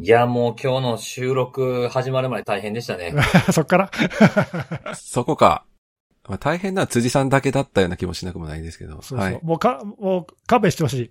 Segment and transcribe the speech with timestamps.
[0.00, 3.12] いや、もう今日の収録始まるまで大変でしたね。
[3.52, 3.90] そっから？
[4.94, 5.64] そこか。
[6.28, 8.92] まあ、大変な辻さんだけだったような気もしなくもないんですけど。
[8.94, 9.18] そうそう。
[9.18, 9.40] はい。
[9.42, 11.10] もうか、もう勘弁してほしい。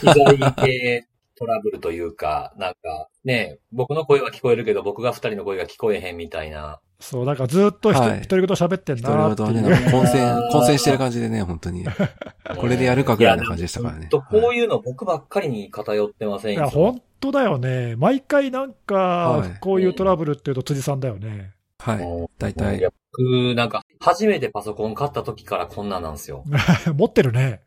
[0.00, 6.80] 機材系トラブルというか、なんか、ね、僕の声は聞こえるけど、僕が二人の声が聞こえへんみたいな。
[6.98, 9.48] そう、なんかずっとひとはい独り言喋ってん一なっていう。
[9.48, 11.84] 人ごとはね、混戦、混戦してる感じでね、本当に。
[12.58, 16.60] これでやるかぐらいな感じでしたからねとこういうの僕ばっかりに偏ってませんよ。
[16.60, 17.96] いや、本当だよね。
[17.96, 21.52] 毎回なんかはい、こういうトラブルっていうと辻さんだよね。
[21.78, 21.98] はい。
[21.98, 26.44] うん大体いや、僕、なんか、初めてパソコン買った時からこんなんなんですよ。
[26.94, 27.62] 持ってるね。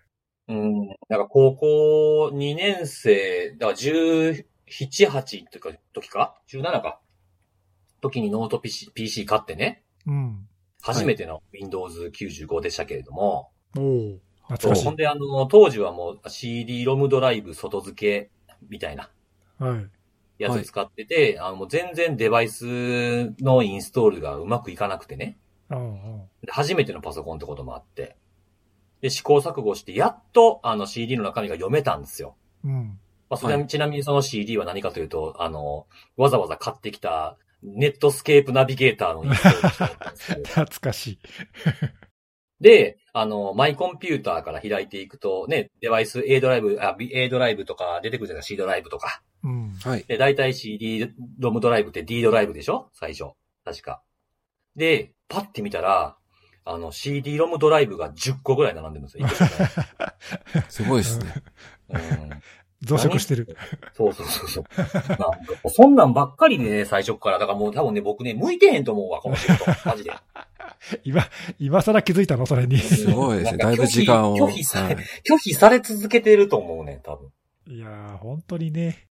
[0.47, 0.87] うん。
[1.09, 6.99] なんか高校2年生、だから17、8とか、時か ?17 か？
[8.01, 9.83] 時にノート PC, PC 買ってね。
[10.05, 10.47] うん。
[10.81, 13.51] 初めての Windows 95でしたけれども。
[13.77, 14.95] おお懐かしいほん。
[14.95, 18.31] で、あの、当時はもう CD ロムドライブ外付け
[18.69, 19.09] みたいな
[19.59, 19.89] はい。
[20.39, 25.37] やつ使ってて、あの、もう全然デバイスのインストールがうまくいかなくてね。
[25.69, 28.15] うんうんで初めてのパソコンってこともあって。
[29.01, 32.35] で、試行錯誤して、やっと、あの CD の中身が読めたんですよ。
[32.63, 32.99] うん。
[33.29, 35.85] まあ、それは、はいちなみにその CD は何かというと、あの、
[36.17, 41.19] わざわざ買ってきた、ネットスケープナビゲーターのインストールをしてたんですけど 懐かしい。
[42.61, 49.21] で、あの、マイコンピューターから開いていくと、ね、デバイス A ドライブ、あ、B- A ドライブとか出てくるじゃないですか、C ドライブとか。
[49.43, 49.71] うん。
[49.81, 50.03] はい。
[50.05, 52.89] で、大体 CD ロムドライブって D ドライブでしょ？
[52.93, 53.31] 最初。
[53.63, 54.01] 確か。
[54.75, 56.17] で、パッて見たら、
[56.65, 59.25] あの、CD ロムドライブが10個ぐらい並んでるんですよ。
[60.69, 61.33] すごいですね。
[61.89, 62.29] うん
[62.81, 63.57] 増殖してる。
[63.93, 64.63] そうそうそうそう。
[65.09, 65.31] なんか
[65.69, 67.39] そんなんばっかりでね、最初から。
[67.39, 69.65] だからもう多分ね、僕ね、向いてへんと思うわ、この仕事。
[69.85, 70.11] マジで。
[71.03, 71.23] 今、
[71.59, 72.45] 今更気づいたの？
[72.45, 72.77] それに。
[72.77, 73.57] すごいですね。
[73.57, 74.37] だいぶ時間を。
[74.37, 77.29] 拒否されはい拒否され続けてると思うね、多分。
[77.67, 79.07] いやー、本当にね。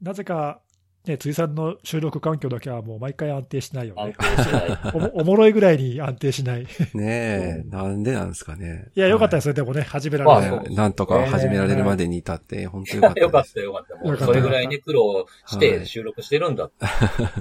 [0.00, 0.60] なぜか、
[1.06, 4.14] ね、辻さんの収録環境だけはもう毎回安定しないよ安ね。
[4.18, 4.78] 定してない。
[4.94, 6.62] おも おもろいぐらいに安定しない。
[6.62, 8.86] いねえ、なんでなんですかね。
[8.94, 10.56] や、よかったでですね、でもね、始めらまあれて。
[10.56, 13.58] はいなんとか始められるまでに至って、本当よかったです。
[13.60, 14.04] よかったよかった。
[14.04, 16.86] もうよかったそれぐらいね、苦労しはてい収録してるんだって。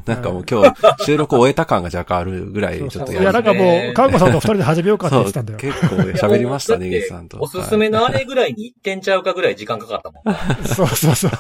[0.12, 5.60] なんかもう今日、収録終えた感が若干あるぐらい、ちょっといや、やるなんかもう、看護さんと二人で始めようかって言ってたんだよ。
[5.60, 7.38] 結構喋りましたね、いやゲスさんと。
[7.40, 10.66] おすすめのあれぐらいに1点ちゃうかぐらい時間かかったもん。
[10.66, 11.32] そうそうそう。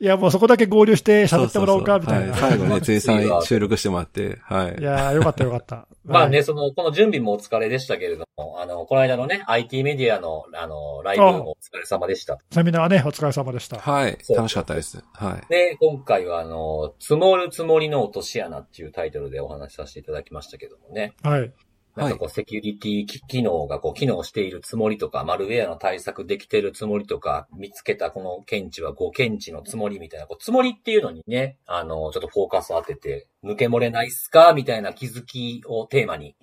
[0.00, 2.32] いや、もうそこだけ合流して喋ってもらおうか、みたいな。
[2.32, 4.82] はい最後ね、辻さん収録してもらって、はいい。
[4.82, 5.86] やー、よかったよかった。
[6.04, 12.38] まあね、はい、その、この準備もお疲れでしたけれども、あの、この間のね、IT メディアの、あの、ライブもお疲れ様でした。
[12.50, 13.78] セミナーね、お疲れ様でした。
[13.78, 14.18] はい。
[14.34, 15.02] 楽しかったです。
[15.12, 15.46] はい。
[15.48, 21.14] で、今回はあの、積もるつもりの落とし穴っていうタイトルでお話しさせていただきましたけどもね。
[21.22, 21.52] はい。
[21.96, 36.36] なんかこう、セキュリティ機機能がこう、機能しているつもりとか、マルウェアの対策できてるつもりとか、見つけたこの検知は5検知のつもりみたいな、こう、つもりっていうのにね、あの、ちょっとフォーカス当てて、抜け漏れないっすかみたいな気づきをテーマに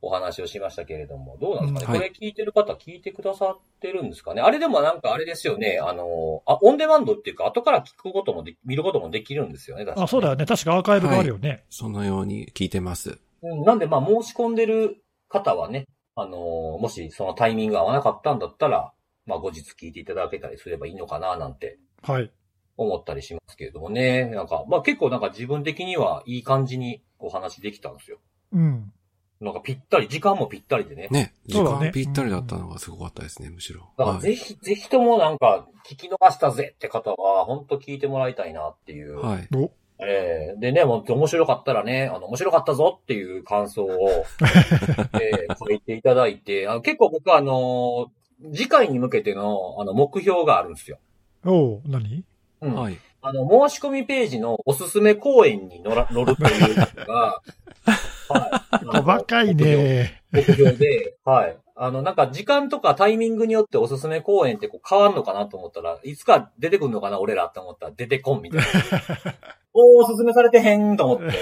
[0.00, 4.42] お話をしましたけれども、どうなんですかね、うんはいこれ聞いてる方聞いてくださってるんですかね？
[4.42, 10.46] あれでもなんかあれですよね、あの、あ、オンデマンドっていうか、後から聞くこともで見ることもできるんですよね、確かにあ、そうだよね。
[10.46, 11.64] 確かアーカイブがあるよね。
[11.68, 13.18] そのように聞いてます。
[13.42, 18.92] うん、なんで、まあ、申し込んでる方はね、あのーもしそのタイミングが合わなかったんだったら、
[19.26, 22.30] まあ、後日聞いていただけたりすればいいのかな、なんてはい。
[22.76, 24.24] 思ったりしますけれどもね。
[24.26, 28.18] なんか、まあ、結構なんか自分的にはいい感じにお話できたんですよ。
[28.52, 28.92] うん。
[29.40, 31.08] なんかぴったり、時間もぴったりでね。
[31.10, 33.92] ね、時間ぴったりだったのがすごかったですね、むしろ。
[33.96, 39.20] だからはぜひ、ぜひともなんか、聞き逃したぜって方は、本当聞いてもらいたいなっていう。
[39.20, 39.22] い。
[39.22, 39.48] はい。
[39.54, 39.70] お、
[40.00, 44.24] えーでね、もう面白かったらね、あの、面白かったぞっていう感想を、
[45.20, 48.18] えー書いていただいて、あの結構僕はあのー
[48.52, 50.98] 次回に向けての、あの、目標があるんですよ。
[51.44, 52.22] おう何？
[52.60, 52.74] うん。
[52.74, 52.96] はい。
[53.20, 57.40] あの、申し込みページのおすすめ公演に乗ら乗るというのが、
[58.28, 59.02] はい。
[59.02, 60.22] 細かいね。
[60.30, 61.56] 目標で、はい。
[61.74, 68.66] あの、なんか時間とかタイミングによっておすすめ公演ってこう変わんのかなと思ったら、いつか出てくんのかな、俺らって思ったら出てこんみたいな。
[69.80, 71.38] おすすめされてへんと思って。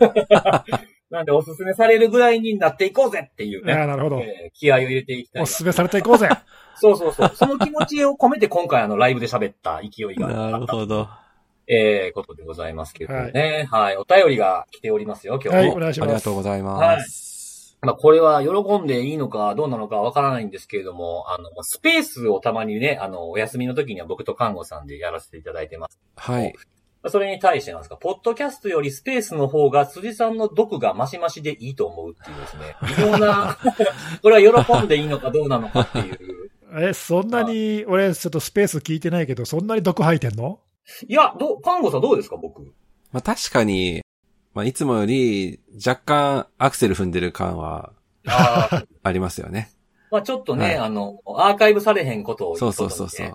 [1.10, 3.74] なんでおすすめされるぐらいになっていこうぜっていうね。
[3.74, 4.20] なるほど。
[4.20, 6.28] えー気合を入れていきたいなおすすめされていこうぜ。
[6.76, 7.32] そうそうそう。
[7.34, 11.08] その気持ちを込めて今回あのライブで喋った勢いがなあった、るほど。
[11.66, 13.68] えー、ことでございますけどね。
[13.70, 13.96] はい。
[13.96, 15.56] お便りが来ておりますよ、今日も。
[15.56, 17.32] はいお願いしますありがとうございます。
[17.82, 26.00] まあ、これは喜んでいいのかどうなのかわからないんですけれども、あの、スペースをたまにね、あの、お休みの時には僕と看護さんでやらせていただいてます。
[26.16, 26.54] はい。
[27.08, 33.58] それに対してなんですか、ポッドキャストよりスペースの方が辻さんの毒がマシマシでいいと思うっていうですね、微妙な、
[34.22, 36.18] これは喜んでいいのかどうなのかっていう。
[36.74, 40.60] え、そんなに、俺、ちょっとスペース聞いてないけど、そんなに毒吐いてんの？
[41.06, 42.62] いや、どう、看護さんどうですか、僕？
[43.12, 44.02] まあ確かに、
[44.54, 47.92] まあいつもより若干アクセル踏んでる感は
[48.26, 49.70] ああ、ありますよね。
[50.12, 53.26] まあちょっとね、はいあの、アーカイブされへんことをそうことにねそうそう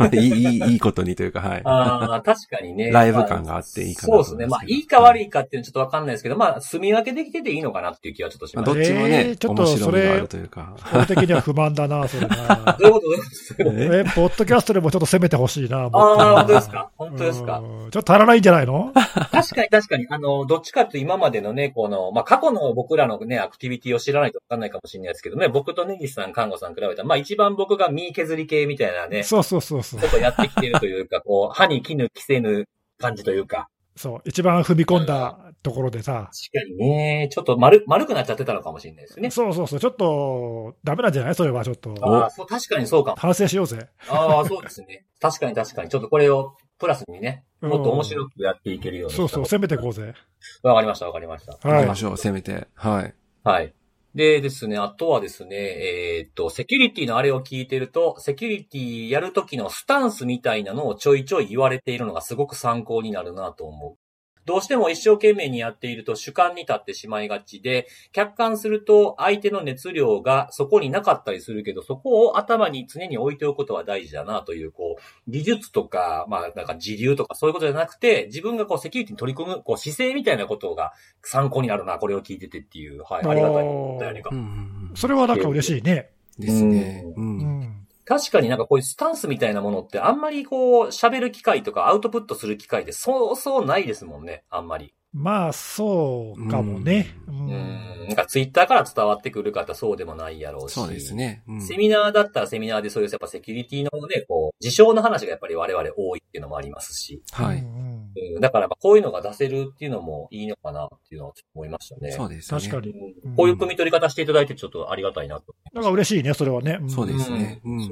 [0.00, 0.16] そう。
[0.16, 1.60] いい、いい、いいことにというか、はい。
[1.64, 2.90] ああ、確かにね。
[2.90, 4.50] ライブ感があっていいかなとそうですね。
[4.50, 8.78] まあ、いいか悪いかっていうのはちょっとわかんないですけど、まあ、住み分けできてていいのかなっていう気はちょっとしまあます。
[8.78, 10.72] どっちもね、えーちょっと面白みそれがあるというか。
[10.82, 12.76] 法的には不満だな、それな。
[12.80, 13.24] どういうことどういう
[13.58, 16.90] ことええ、ポッドキャストでもちょっと攻めてほしいな、ああ、本当ですか？
[16.96, 17.58] 本当ですか？
[17.58, 18.92] うんちょっと足らないんじゃないの？
[19.30, 30.08] 確かに確かに、あの、どっちかっていうと今までのね、この、まあ、過去の僕らのね、アクティビティを知らないとわかんないかもしれないですけどね、僕とネギスさん、看護さん比べたら、まあ、一番僕が身削り系みたいなね、そうそうそうそうちょ。
[30.08, 32.66] っとやってきてるというか、こう、 歯に絹着せぬ
[32.98, 34.20] 感じというか、そう。
[34.24, 36.30] 一番踏み込んだところでさ。
[36.52, 39.30] 確かにね、ちょっと丸、丸くなっちゃってたのかもしれないですね。
[39.30, 39.80] そうそうそう。
[39.80, 41.34] ちょっと、ダメなんじゃない？
[41.34, 41.94] それはちょっと。
[42.00, 43.16] ああ、そう、確かにそうかも。
[43.18, 43.88] 反省しようぜ。
[44.08, 45.04] ああ、そうですね。
[45.20, 45.90] 確かに確かに。
[45.90, 49.14] ちょっとこれをプラスにね、うんもっと面白くやっていけるように。
[49.14, 50.14] そうそう、攻めていこうぜ。
[50.62, 51.52] わかりました、わかりました。
[51.68, 51.94] はい行きま。
[51.96, 52.66] しょう、せめて。
[52.74, 53.14] はい。
[53.44, 53.74] はい。
[54.14, 64.01] でですね、あとはですね、えーっと、セキュリティのあれを聞いてると、セキュリティやるときのスタンスみたいなのをちょいちょい言われているのがすごく参考になるなと思う。
[64.44, 80.92] どうしても一生懸命にやっていると主観に立ってしまいがちで、客観すると相手の熱量がそこになかったりするけど、そこを頭に常に置いておくことは大事だなという、こう、技術とか、まあ、なんか自流とかそういうことじゃなくて、自分がこうセキュリティに取り組む、こう姿勢みたいなことが
[81.22, 86.10] 参考になるな、これを聞いててっていう、はい、ありがたいお便りがうんうんうんそれはなんか嬉しいね。
[86.38, 87.04] ですね。
[87.16, 87.20] う。
[87.20, 87.81] うんん。
[88.04, 94.94] 確かになんかこういうスタンスみたいなものってあんまりこう喋る機会とかアウトプットする機会ってそうそうないですもんね、あんまり。
[95.12, 97.14] まあ、そうかもね。
[97.28, 98.06] ううんん。
[98.08, 100.72] なんかツイッターから伝わってくる方そうでもないやろうし。
[100.72, 101.14] そうです。
[101.14, 101.42] ね。
[101.46, 107.22] うんセミナーだったらセミナーでそういうやっぱセキュリティのね、こう、事象の話がやっぱり我々多いっていうのもありますし。
[107.32, 107.58] はい。
[107.58, 107.92] うん
[108.40, 112.12] だからまあこういうのが出せるっていうのもいいのかなっていうのはちょっと思いましたね。
[112.12, 112.60] そうですね。
[112.60, 112.92] 確かに。
[112.92, 115.54] うんこういう組み取り方していただいてちょっとありがたいなと。
[115.72, 116.78] なんか嬉しいね、それはね。
[116.78, 117.88] んそうですねうん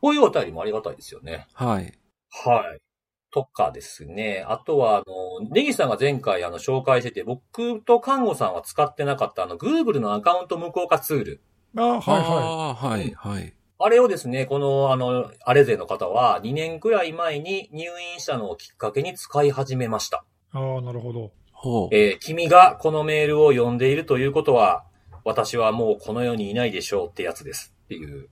[0.00, 1.46] こういうお便りもありがたいですよね。
[1.52, 1.92] はい。
[2.30, 2.80] はい。
[3.32, 4.44] とかですね。
[4.48, 11.40] あとは、あの、ネギさんが前回あの紹介してて、僕と看護さんは使ってなかったあの、Google のアカウント無効化ツール。
[11.76, 13.54] あはいはああ、はい、はい。
[13.78, 20.24] あれをですね、この、あの、アレゼの方は2年くらい前に入院したのをきっかけに使い始めました。
[20.54, 20.58] い。
[20.58, 21.32] ああ、なるほど。
[21.52, 21.94] ほう。
[21.94, 24.84] えー君がこのメールを読んでいるということは、
[25.24, 28.28] 私はもうこの世にいないでしょうってやつですっていう、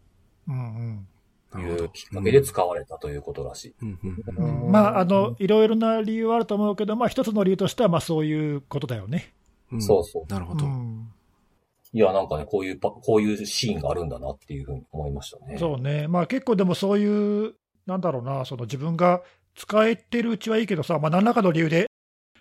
[0.49, 1.18] うんいうな
[1.55, 3.75] るほどきっかけで使われたということらしい。
[3.81, 9.33] うんまあ、あの、いろいろな理由はあると思うけど、まあ、一つの理由としては、まあ、そういうことだよね。
[9.73, 10.65] うんそうそうなるほど。
[10.67, 11.12] うん。
[11.93, 15.56] いや、なんかね、こういうパ、こういうシーンがあるんだなっていうふうに思いましたね。
[15.59, 16.06] そうね。
[16.06, 17.55] まあ、結構でもそういう、
[17.87, 19.23] なんだろうな、その自分が
[19.55, 21.87] 使えてるうちはいいけどさ、まあ、何らかの理由で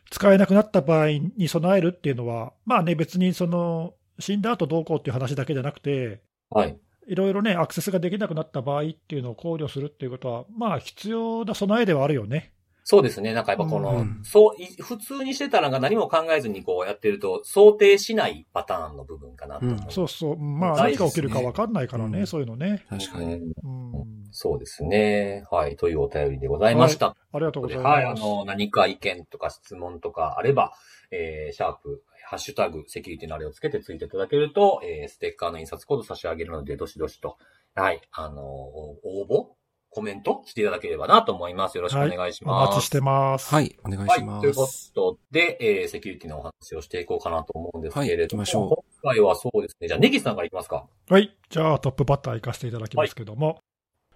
[0.09, 1.07] 使えなくなった場合
[1.37, 6.77] に備えるっていうのは、まあね、別にその、死んだ後どうこうっていう話だけじゃなくて、はい。
[7.07, 12.53] いろいろね、アクセスができなくなった場合っていうのを考慮するっていうことは、まあ、必要な備えではあるよね。
[12.89, 13.33] そうですね。
[13.33, 19.93] なんかやっぱこの、うんそう、い普通にしてたら何も考えずにこうやってると、想定しないパターンの部分かなと思います。
[19.93, 22.85] そうそう、まあ、何が起きるか分かんないからね、うんそういうのね。
[22.89, 23.25] 確かに。
[23.25, 25.43] うんうん、そうですね。
[25.51, 25.75] はい。
[25.75, 27.07] というお便りでございました。
[27.33, 28.05] ありがとうございはい。
[28.05, 28.23] あます。
[28.23, 30.71] の、何か意見とか質問とかあれば、
[31.11, 37.37] えー、シャープ、ハッシュタグ、セキュリティのあれをつけてついていただけると、えー、ステッカーの印刷コード差し上げるので、どしどしと、
[37.73, 38.01] はい。
[38.11, 38.97] あの、応
[39.29, 39.45] 募
[39.89, 41.77] コメントしていただければなと思います。
[41.77, 42.69] よろしくお願いしおます。
[42.71, 43.49] 待ちしてます。
[43.53, 44.19] はい、お願いはい。
[44.19, 44.91] しまというこす。
[44.91, 49.87] とで、えー、セキュリティのお話をしていこうかなと思うんですけれども、はい行きましょ今回はそうですね。
[49.87, 50.85] じゃあ、ネギさんからいきますか。
[51.09, 51.33] はい。
[51.49, 53.61] じゃあ、トップバッター行かせていただきますけども、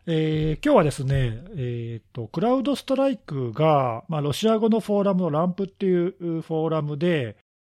[0.05, 7.37] えー今日はですね、えーと、クラウドストライクが、まあ、ロシア語のフォーラムのランプっていうフォーラムで、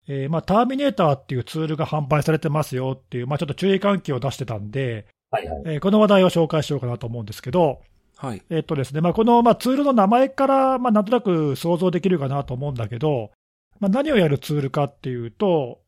[0.07, 5.61] えーまあ、ターミネーターっていうツールが販売されてますよっていう、まあ、ちょっと注意喚起を出してたんで、はいはい。
[5.65, 7.81] えーこの話題を紹介しようかなと思うんですけど、
[8.17, 8.41] はい。
[8.49, 13.31] えっとですね、まあ、この、まあ、ツールの名前から、まあ、なんとなく想像できるかなと思うんだけど、
[13.79, 15.81] まあ、何をやるツールかっていうと、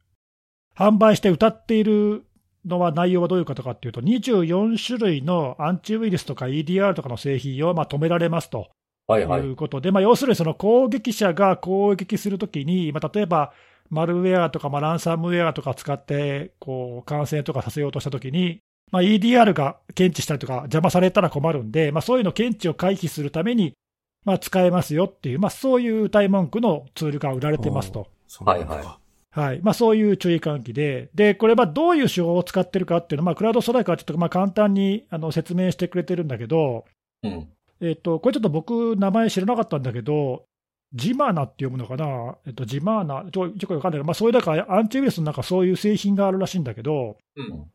[0.75, 2.25] 販売して歌っている
[2.65, 8.69] のは内容はどういうことかっていうと、24種類のアンチウイルスとか EDR とかの製品をまあ止められますと
[9.05, 9.51] はいはいい。
[9.51, 13.53] うことで、まあ、要するにその攻撃者が攻撃するときに、まあ、例えば、
[13.93, 18.59] マルウェアとか、まあ、ランサムウェアとか使って、こう、感染とかさせようとしたときに、
[18.91, 23.73] まあ、EDR が検知したりとか邪魔されたら困るんで、まあ、そういうの検知を回避するために、
[24.25, 28.07] まあ、使えますよっていう、まあ、そういう歌い文句のツールが売られてますと。
[28.27, 28.99] そうなんだはいは
[29.31, 29.61] はい。
[29.63, 36.85] まあ、そういう注意喚起で、で、これ、まあ、どういう手法を使ってるかっていうのは、まあ、クラウドストライクはちょっと、まあ、簡単に、あの、説明してくれてるんだけど、
[37.23, 37.47] うん。
[37.81, 40.45] えっと、これちょっと僕、名前知らなかったんだけど、
[40.93, 47.65] ジマーナって読むのかな、えっと、ジマーナ、ちょちょっとわかんないけど、まあ、そういうなんかアンチウイルスのなんかそういう製品があるらしいんだけど、うん。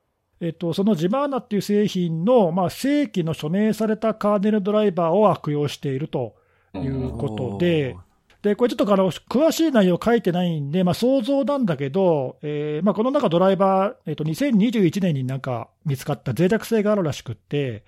[0.40, 6.36] えっと、そのジマーナっていう製品の、まあ、正規の署名されたカーネルドライバーを悪用していると
[6.74, 6.78] う。
[6.78, 7.96] いうんことで、
[8.42, 17.84] でこれちょっとあの詳しい内容書いてないんで、まあ、想像なんだけど、えーまあ、この中ドライバー、えっと、2021年になんか見つかった脆弱性があるらしくって、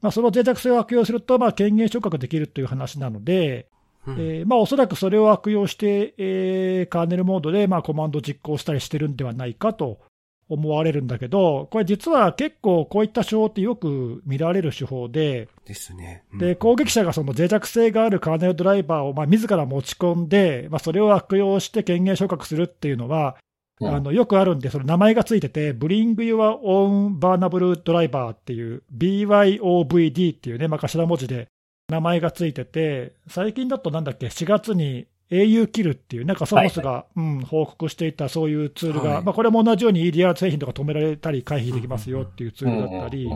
[0.00, 3.68] まあ、その脆弱性を悪用すると、まあ、権限昇格できるという話なので、
[4.06, 4.14] うん。
[4.14, 10.00] えーまあ、おそらくそれを悪用して、えーカーネルモードで、まあ、コマンドを実行したりしてるんではないかと
[10.48, 16.24] 思われるんだけど、これ実は結構こういった手法ってよく見られる手法で、ですね。
[16.32, 16.38] うん。
[16.38, 23.36] で攻撃者がその脆弱性があるカーネルドライバーをまあ自ら持ち込んで、まあ、それを悪用して権限昇格するっていうのは、
[23.80, 23.94] うん。
[23.94, 31.48] あのよくあるんで、その名前がついてて、Bring Your Own Burnable Driver っていう、BYOVD っていうね、まあ、頭文字で
[31.92, 43.30] 名前がついてて、最近だとなんだっけ、4月に au キルっていう、なんかソモスが、うん、報告していたそういうツールが、はいまあ、これも同じように EDR 製品とか止められたり、回避できますよっていうツールだったり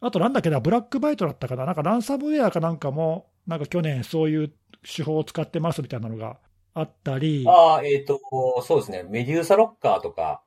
[0.00, 4.52] あとなんだっけな、ブラックバイトだったかな、なんかランサムウェアかなんかも、なんか去年、そういう
[4.82, 6.38] 手法を使ってますみたいなのが
[6.74, 8.20] あったり、ああ、えっ、と、
[8.62, 9.04] そうですね。
[9.08, 10.42] メデューサロッカーとか、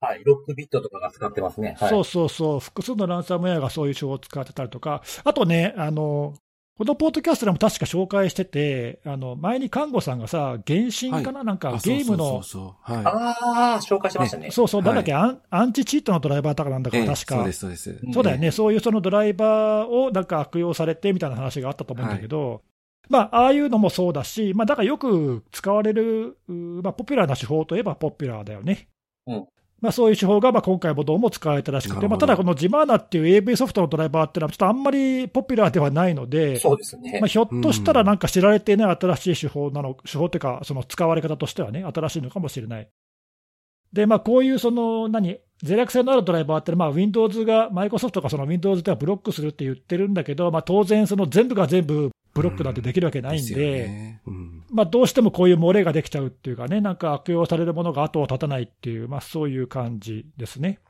[0.00, 1.76] はい、ロックビットとかが使ってますね。
[1.80, 1.90] はい。
[1.90, 6.34] そうそうそう、複数のランサムウェアがそういう手法を使ってたりとか、あとね、あの
[6.78, 13.02] このポッドキャストでも確か紹介してて、あの前に看護さんがさ、原神かな、なんかあゲームの、そうそうそうそう。
[13.04, 14.50] はああ、紹介しましたね。
[14.50, 16.92] そうそう、はいなんだっけ、アン、アンチチートのドライバーとかなんだい。
[16.92, 17.52] から、ええ確かそうで。
[17.52, 17.90] す、そうです。
[18.02, 22.60] うんそうだよね、そういうそのドライバーをなんか悪用されてみたいな話があったと思うんだけど、
[23.08, 28.88] まあ、ああいうのもそうだし、まあ、だからよく使われる、まあ、ポピュラーな手法といえばポピュラーだよね。
[29.26, 29.46] うん
[29.80, 37.28] まあ、そういう手法がまあ今回もどうも使われたらしくて、まあ、ただこのジマーナっていう AV ソフトのドライバーっていうのは、ちょっとあんまりポピュラーではないので、そうですねまあ、。
[37.28, 42.88] ひょっとしたらなんか知られていない新しい手法なの、手法というか、その使われ方としてはね、新しいのかもしれない。
[43.92, 60.80] で、まあ、こういうその、何、脆弱性のあるドライバーって、まあ、Windows が、マイクロソフトがその Windows ではブロックするって言ってるんだけど、まあ、当然、その全部が全部ブロックなんてできるわけないんすで、よねうんまあ、どうしてもこういう漏れができちゃうっていうかね、なんか悪用されるものが後を絶たないっていう、まあ、そういう感じですね。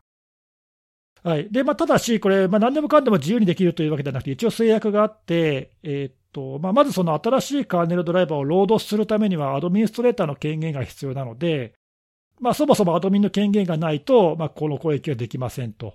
[1.22, 1.48] はい。
[1.50, 11.74] で、まあ、ただし、これ、まあ、何でもかんでも自由にできるというわけではなくて、一応制約があって、えーっと、まあ、まずその新しいカーネルドライバーをロードするためには、アドミニストレーターの権限が必要なので、
[12.40, 15.94] まあ、そもそもアドミンの権限がないと、まあ、この攻撃はできませんと。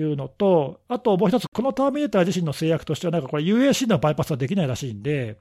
[0.00, 5.38] いうのと、あともう一つ、このターミネーター自身の制約としては、なんかこれ、UAC のバイパスはできないらしいんで、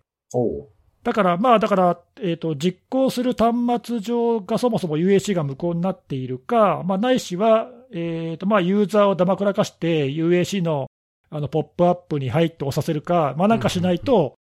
[1.04, 10.88] だから、まあ、だから、えーと、実行する端末上がそもそも UAC が無効になっているか、まあ、ないしは、えーとまあ、ユーザーをだまくらかして、UAC の
[11.30, 14.36] あのポップアップに入って押させるか、まあ、なんかしないと、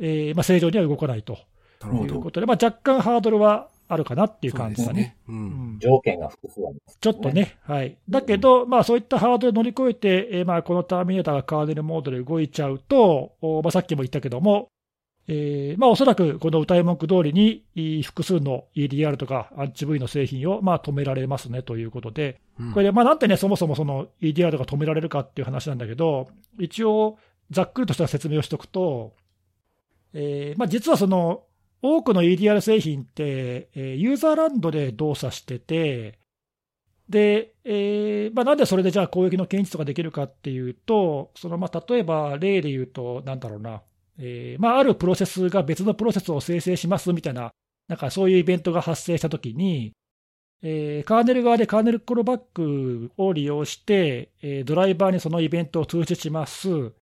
[0.00, 1.38] えーまあ、正常には動かないと。
[1.80, 2.14] なるほど。
[2.14, 5.16] いうことで、まあ、若干ハードルはあるかなっていう感じだね。
[5.26, 5.36] そう
[5.78, 7.30] 条件が複数あります、ちょっと。
[7.30, 7.96] ね、はい。
[8.08, 14.68] だけど、まあ、そういったハードルを乗り越えて、えーまあ、このターミネーターがカーネルモードで動いちゃうと、おまあ、さっきも言ったけども、
[15.26, 27.18] えーまあ、おそらくこの歌い文句通りに、い複数の EDR とかアンチ V の製品を、まあ、止められますねということで、うんこれで、まあ、なんてね、そもそもその EDR が止められるかっていう話なんだけど、一応、
[27.50, 29.14] ざっくりとした説明をしておくと、
[30.12, 31.42] えーまあ、実はその、
[31.86, 36.18] 多くの EDR 製品って、ユーザーランドで動作してて、
[37.10, 43.82] で、えーまあ、なんでそれでじゃあ攻撃の検知とかできるかっていうと、そのまあ例えば例で言うと、なんだろうな、
[44.18, 47.50] えーまあ、あるプロセスが別のプロセスを生成しますみたいな、
[47.86, 49.92] なんかそういうイベントが発生したときに、
[50.62, 56.94] えーカーネル側でカーネルコールバックを利用して、えードライバーにそのイベントを通知します。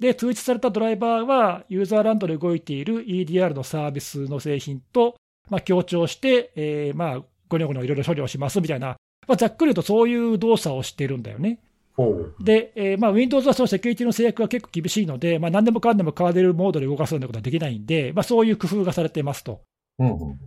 [0.00, 5.14] で、通知されたドライバーは、ユーザーランドで動いている EDR のサービスの製品と、
[5.50, 8.96] まあ、協調して、えーまあ、ごにょごにょいろいろ処理をしますみたいな、
[9.28, 11.58] まあ、ざっくり言うとそういう動作をしてるんだよね。
[12.40, 19.60] で、えーまあ、Windows はそのセキュリティの制約が結構厳しいので、まあ、何でもかんでもカーネルモードで動かすようなことはできないんで、まあ、そういう工夫がされていますと。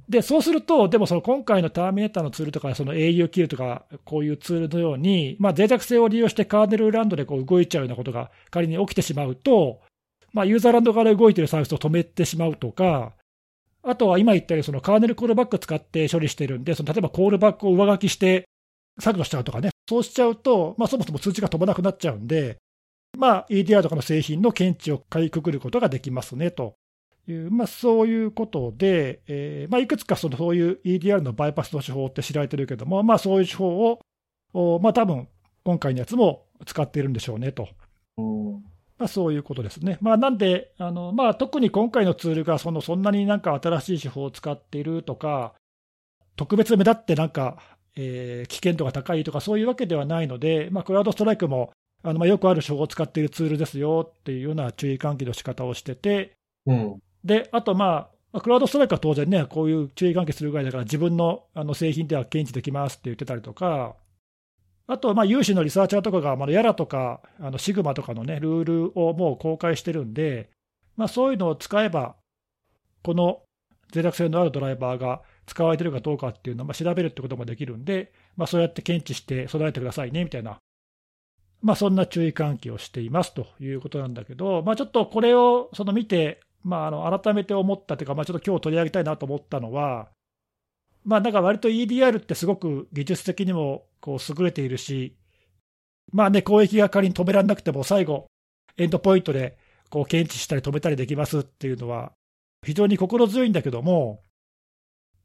[0.09, 9.81] で、そうすると、でもその今回のターミネーターのツールとか、その au キルとか、こういうツールのように、まあ、脆弱性を利用してカーネルランドでこう動いちゃうようなことが仮に起きてしまうと、
[10.33, 13.13] まあ、ユーザーランドから動いているサービスを止めてしまうとか、
[13.83, 18.45] あとは今言ったように、そのカーネルコールバック使って処理してるんで、その例えばコールバックを上書きして
[18.99, 22.57] 削除しちゃうとかね、そうしちゃうと、まあ、そもそも通知が飛ばなくなっちゃうんで、
[23.17, 26.75] まあ、EDR とかの製品の検知をかいくぐることができますねと。
[27.27, 33.99] いう、まあ、そういうことで、えーまあ、いくつかそのそういう EDR のバイパスの手法って知られてるけども、まあ、そういう手法を、
[34.53, 35.27] おまあ多分
[35.63, 37.69] 今回のやつも使っているんでしょうねと。
[38.97, 39.97] まあ、そういうことですね。
[40.01, 45.53] まあ、なんで、あのまあ、特に今回のツールがそのそんなになんか新しい手法を使っているとか、
[46.35, 47.57] 特別目立ってなんか、
[47.95, 51.71] えー、危険度が高いとか、そういうわけではないので、まあ、クラウドストライクも
[52.03, 56.33] あのまあよくある手法を使っているツールですよっていうような注意喚起の仕方をしてて、
[56.65, 56.99] うん。
[57.23, 63.95] で、あとまあ、クラウドストライクは当然ね、こういう注意喚起するぐらいだから、自分のあの製品では検知できますって言ってたりとか、
[64.87, 70.49] あと、まあ、有志のリサーチャーとかが、まあ、ヤラとか、あのシグマとかのね、ルールをもう公開してるんで、
[70.97, 72.15] まあ、そういうのを使えば、
[73.03, 73.41] この
[73.93, 80.57] 脆弱性のあるドライバーが使われてるかどうかっていうのをまあ調べるってこともできるんで、まあ、そうやって検知して備えてくださいねみたいな、
[81.61, 90.09] まあ、そんな注意喚起をしていますということなんだけど、まあ、ちょっとこれをその見て、まあ、あの改めて思ったというか、まあ、ちょっと今日取り上げたいなと思ったのは、
[91.03, 95.15] まあ、なんか割と EDR ってすごく技術的にもこう優れているし、
[96.11, 98.27] まあね、攻撃が仮に止められなくても、最後、
[98.77, 99.57] エンドポイントで
[99.89, 102.13] こう検知したり止めたりできますっていうのは、
[102.65, 104.21] 非常に心強いんだけども、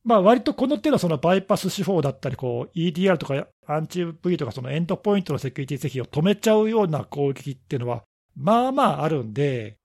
[0.04, 8.04] まあ割とこの手のそのバイパス手法だったり、EDR とかアンチ V とかそのエンドポイントのセキュリティ製品を止めちゃうような攻撃っていうのは、
[8.34, 9.76] まあまああるんで、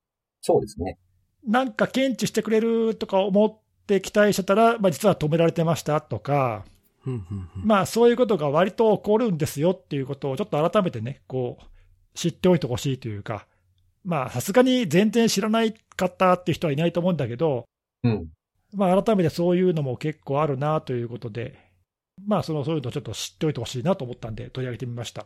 [0.41, 0.97] そうですね。
[1.47, 3.57] なんか検知してくれるとか思っ
[3.87, 6.65] て期待してたら、まあ、実は止められてましたとか、
[7.63, 13.45] まあそういうことが割と起こるんですよっていうことをちょっと改めてね、こう知っておいてほしいというか、
[14.05, 17.65] まあさすがに全然知らないかったっていう人はいないと思うんだけど、
[18.03, 18.27] うん、
[18.73, 21.59] まあ改めてそういうのも結構あるなということで、
[22.25, 25.25] まあそのそういうのをちょっと知っておいてほしいなと思ったんで取り上げてみました。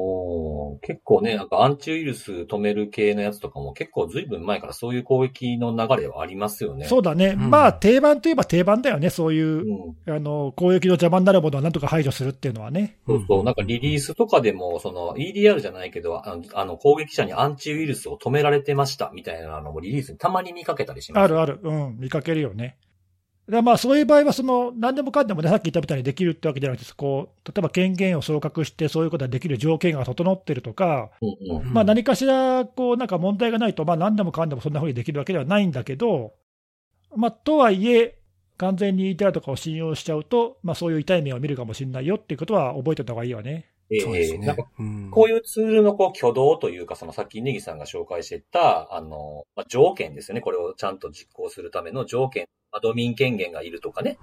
[0.00, 6.86] お結構ね、なんかアンチウイルス止める系のやつとかも結構ずいぶん前からそういう攻撃の流れはありますよね。
[6.86, 7.34] そうだね。
[7.36, 9.10] うん、まあ定番といえば定番だよね。
[9.10, 9.64] そういう、
[10.06, 12.96] うん、あの、攻撃の邪魔になるものはなんとか排除するっていうのはね。
[13.08, 13.44] そうそう。
[13.44, 21.24] なんかリリースとかでも、その EDR じゃないけど、あの、あの攻撃者にアンチウイルスを止められてましたみたいなのもリリースにたまに見かけたりします。
[21.24, 21.58] あるある。
[21.60, 21.96] うん。
[21.98, 22.76] 見かけるよね。
[23.48, 31.10] でまあそういう場合はその、何でもかんでもね、さっき言ったみたいにできるってわけじゃなくて、こう例えば権限を総括して、そういうことができる条件が整ってるとか、
[31.64, 36.34] まあ、何かしらこうなんか問題がないと、まあ、何でもかんでもそんなふうにできるわけではないんだけど、
[37.16, 38.18] まあ、とはいえ、
[38.58, 43.70] 完全に ETR とかを信用しちゃうと、まあ、そういう痛い目を見るかもしれないよっていうことは覚えておいた方がいいわね。
[43.90, 44.64] ええー、なんか、
[45.10, 50.40] こういうツールのこう挙動というか、そのさっきネギさんが紹介してた、あの、まあ、条件ですよね。
[50.40, 54.18] これをちゃんと実行するための条件アドミン権限がいるとかね。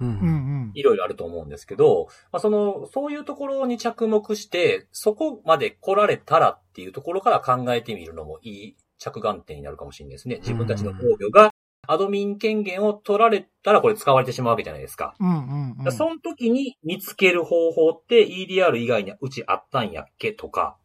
[0.74, 10.36] いろいろあると思うんですけど、まあ、その、そういうところに着目して、そこまで来られたらっていうところから考えてみるのもいい着眼点になるかもしれないですね。
[10.36, 11.52] 自分たちの防御が
[11.88, 15.14] アドミン権限を取られたらこれ使われてしまうわけじゃないですか。
[15.20, 20.76] うんうんうん、その時に見つける方法って EDR 以外にうちあったんやっけとか。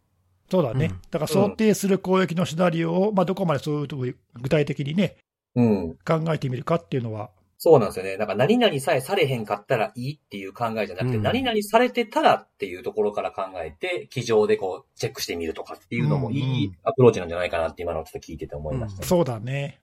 [0.49, 0.91] そうだね。
[1.11, 5.15] だから想定する攻撃のシナリオを、まあどこまでそういう具体的にね、
[5.55, 7.29] うん、考えてみるかっていうのは
[7.63, 8.17] そうなんですよね。
[8.17, 19.79] なんか何々さえされへんかったらいいっていう考えじゃなくて、うん、何々されてたらっていうところから考えて、机上でこう、チェックしてみるとかっていうのもいいアプローチなんじゃないかなって今のちょっと聞いてて思いました、ねうん、そうだね。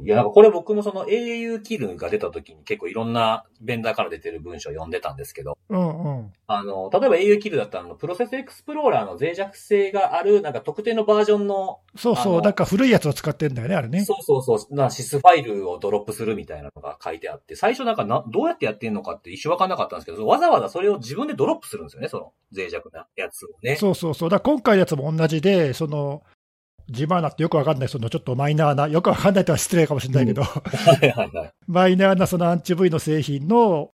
[0.00, 6.32] いや、なんかこれ僕もその au キルが出た時に結構いろんなベンダーから出てる文章を読んでたんですけど、うんうん。
[6.46, 11.80] あの、例えば au キルだったらのプロセスエクスプローラーの脆弱性がある、なんか特定のバージョンの。
[11.94, 14.04] そうそう、なんか古いやつを使ってんだよね、あれね。
[14.04, 23.76] そうそうそう、なシスファイルをドロップするみたいなのが書いてあって、最初なんかな、どうやってやってんのかって一瞬わかんなかったんですけど、わざわざそれを自分でドロップするんですよね、その脆弱なやつをね。
[23.76, 24.30] そうそうそう。
[24.30, 26.22] だ今回のやつも同じで、その、
[26.92, 30.42] Zemana ってよくわかんない、そのちょっとマイナーな、よくわかんないとは失礼かもしれないけど、
[31.66, 33.90] マイナーなそのアンチ V の製品の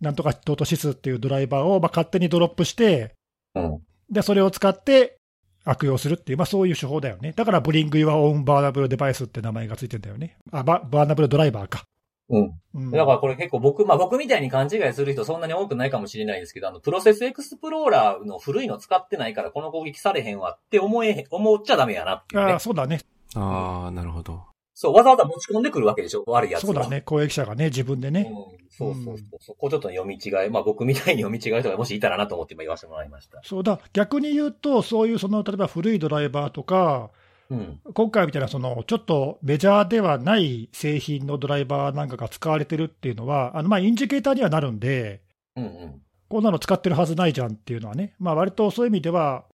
[0.00, 3.14] なんとかトート指数っていうドライバーをまあ勝手にドロップして、
[3.54, 5.16] うん、で、それを使って
[5.64, 7.32] 悪用するっていう、まあそういう手法だよね。
[7.36, 10.36] だから、 Bring Your Own Vulnerable Device って名前がついてんだよね。
[10.50, 11.84] あ、バ Vulnerable Driver か。
[12.30, 12.90] うん。
[12.92, 23.00] だからこれ結構僕、まあ僕みたいに勘違いする人そんなに多くないかもしれないですけど、あの、 Process Explorer の古いの使ってないからこの攻撃されへんわって思え、思っちゃダメやなっていう、ね、ああ、そうだね。
[23.34, 24.44] ああ、なるほど。
[24.72, 26.24] そう、わざわざ持ち込んでくるわけでしょ？
[26.26, 27.02] 悪いやつそうだね。
[27.02, 28.30] 攻撃者がね、自分でね。
[28.30, 28.34] うん、
[28.70, 29.14] そうそうそう。
[29.14, 30.48] うん、そこちょっと読み違い。
[30.48, 33.42] まあ僕みたいに読み違いとかもしいたらなと思って今言わせてもらいました。
[33.44, 33.78] そうだ。
[33.92, 37.10] 逆に言うと、そういうその、例えば古いドライバーとか、
[37.50, 45.20] うん、今回みたいなそのちょっとメジャーではない製品のドライバーなんかが使われてるっていうのは、あのまあインジケーターにはなるんで、
[45.56, 49.44] うんうん、こんなの使ってるはずないじゃんっていうのはね、まあ割とそういう意味では、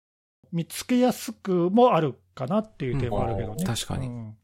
[0.53, 3.57] 見つけやすくもあるかなっていう点もあるけどね。
[3.59, 4.37] うん、確かに、うん、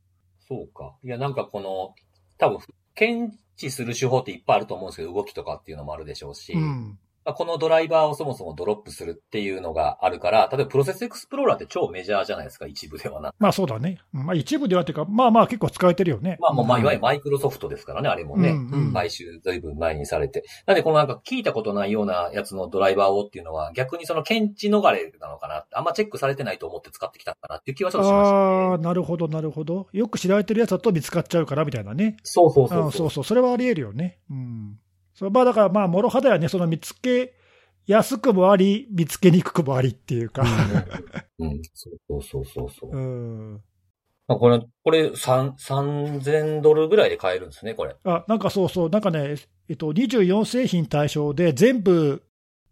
[0.48, 0.96] そうか。
[1.04, 1.94] いや、なんかこの、
[2.38, 2.58] 多分
[2.94, 13.32] 検知する手法っていっぱいあると思うんですけど、動きとかっていうのもあるでしょうし、うん、まあこのドライバーをそもそもドロップするっていうのがあるから、例えばプロセスエクスプローラーって超メジャーじゃないですか、一部ではな。
[13.38, 13.98] まあそうだね。
[14.14, 16.36] うんまあ一部ではっていうか、まあまあ結構使えてるよね。
[16.40, 18.50] まあもう、まあうんいわゆるマイクロソフトですからね、あれもね。
[18.50, 20.44] うんうん買収随分前にされて。
[20.66, 28.84] なんでこのなんか聞いたことないようなやつのドライバーをっていうのは逆にその検知逃れなのかなあんまチェックされてないと思って使ってきたのかなっていう気はちょっとしましたああ、ね。
[28.84, 29.88] なるほど、なるほど。
[29.92, 32.16] よく知られてるやつだと見つかっちゃうからみたいなね。
[32.22, 32.88] そうそうそうそ。
[32.88, 34.18] あそううそう、それはあり得るよね。
[34.30, 34.78] うん。
[35.22, 37.34] そうまあだからまあ、諸刃だよね、その見つけ
[37.86, 40.42] やすくもあり、見つけにくくもありっていうか。
[41.38, 41.62] うん。
[41.74, 42.90] そうそうそうそう。
[42.90, 43.60] うん。
[44.26, 47.94] まあ、これ、これ、三、3000ドルぐらいで買えるんですね、これ。
[48.02, 49.36] あ、なんかそうそう、なんかね、
[49.68, 52.22] えっと、24製品対象で全部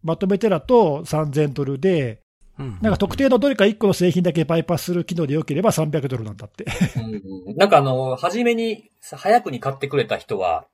[0.02, 2.22] まとめてだと3000ドルで、
[2.58, 6.66] うんなんか特定のどれか1個の製品だけバイパスする機能でよければ300ドルなんだって。
[6.96, 7.14] うん
[7.48, 10.66] うん、なんかあの、初めに、早くに買ってくれた人は、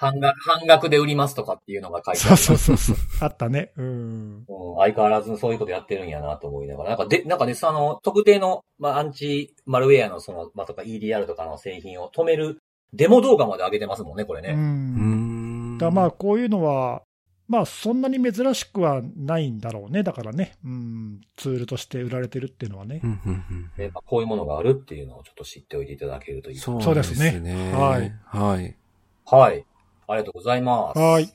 [0.00, 2.36] 半額、半額で売りますとかっていうのが書いてある。
[2.38, 2.96] そうそうそうそう。
[3.20, 3.72] あったね。
[3.76, 3.84] うん。
[3.84, 6.90] うん、相変わらずそういうことやってるんやなと思いながら。
[6.90, 12.56] なんかで、なんかね、その、特定の、まあ、アンチマルウェアのその、まあ、とか EDR とかの製品を止める
[12.94, 14.42] デモ動画まで上げてますもんね、これう。
[14.42, 14.54] ね。
[14.54, 15.78] うんん。
[15.78, 17.02] だからまあ、こういうのは、
[17.46, 20.02] まあ、そんなに珍しくはないんだろうね。
[20.02, 20.56] だからね。
[20.64, 21.20] うん。
[21.36, 23.06] ツールとして売られてるっていうのはねう。
[23.06, 26.56] んうんうんでまあこういうものがあるっていうのをちょっと知っておいていただけるといい。
[26.58, 27.72] そうそうでですすねね。
[27.72, 28.12] はい。
[28.24, 28.76] はい。
[29.24, 29.64] はい。
[30.10, 30.98] ありがとうございます。
[30.98, 31.32] はい。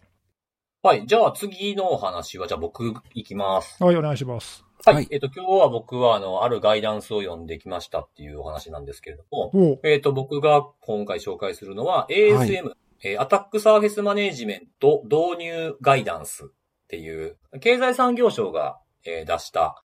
[0.83, 1.07] はい。
[1.07, 3.83] じゃあ次のお話は、じゃあ僕行きます。
[3.83, 4.65] はい、お願いします。
[4.85, 4.95] はい。
[4.95, 16.47] はいえっ、と、今日は僕は、あの、あるガイダンスを読んできましたっていうお話なんですけれども、えっ、と、僕が今回紹介するのは、ASM、えーアタックサーフェスマネージメント導入ガイダンスっ
[16.87, 19.83] ていう、経済産業省が、えー出した、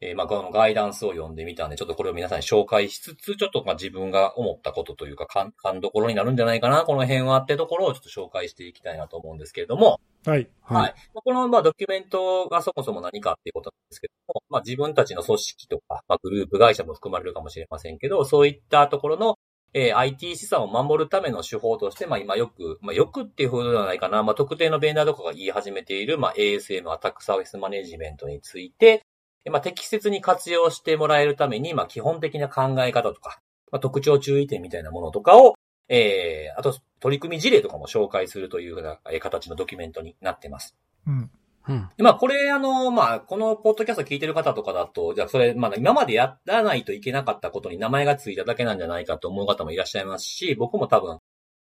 [0.00, 10.48] えーまあ、このガイダンスを読んでみたんで、ちょっとこれを皆さんに紹介しつつ、ちょっとまあ自分が思ったことというか、勘、勘どころになるんじゃないかな、この辺はってところをちょっと紹介していきたいなと思うんですけれども、はい。
[10.62, 10.94] ははいい。。
[11.14, 19.38] まあこの、まあ、ドキュメントがそもそも何かっていうことなんですけども、まあ、自分たちの組織とか、まあ、グループ会社も含まれるかもしれませんけど、そういったところの、
[19.74, 35.54] えー IT 資産を守るための手法として、まあ、今よく、まあ、よくっていうほどではないかな、まあ、特定のベンダーとかが言い始めている、まあ、ASM、アタックサービスマネジメントについて、えーまあ、適切に活用してもらえるために、まあ、基本的な考え方とか、まあ、特徴注意点みたいなものとかを、
[35.88, 40.76] えー、あと、取り組み事例とかも紹介するというふうなえー形のドキュメントになっています。
[41.06, 41.30] うん。
[41.68, 41.88] うん。
[41.96, 51.18] でまあ、これ、あの、まあ、このポッドキャスト聞いてる方とかだと、じゃあ、それ、まあ、今までやらないといけなかったことに名前がついただけなんじゃないかと思う方もいらっしゃいますし、僕も多分、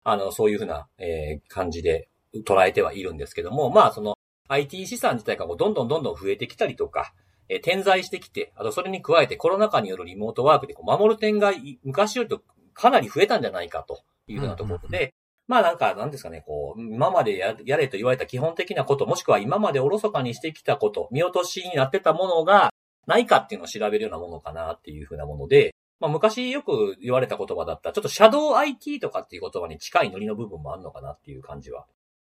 [0.04, 2.10] あの、そういうふうな、えー感じで
[2.46, 4.16] 捉えてはいるんですけども、まあ、その、
[4.50, 7.14] IT 資産自体がどんどんどんどん増えてきたりとか、
[7.50, 12.42] えー点在してきて、あとそれに加えてコロナ禍によるリモートワークでこう守る点がい昔よりと
[12.74, 15.14] かなり増えたんじゃないかというふうなところで、
[15.48, 22.74] まあなんか、なんですかね、こう、今までややれと言われた基本的なこと、もしくは今までおろそかにしてきたこと、見落としになってたものが
[23.08, 31.86] ないかっていうのを調べるようなものかなっていうふうなもので、まあ昔よく言われた言葉だった、ちょっとシャドウ IT とかっていう言葉に近いノリの部分もあるのかなっていう感じは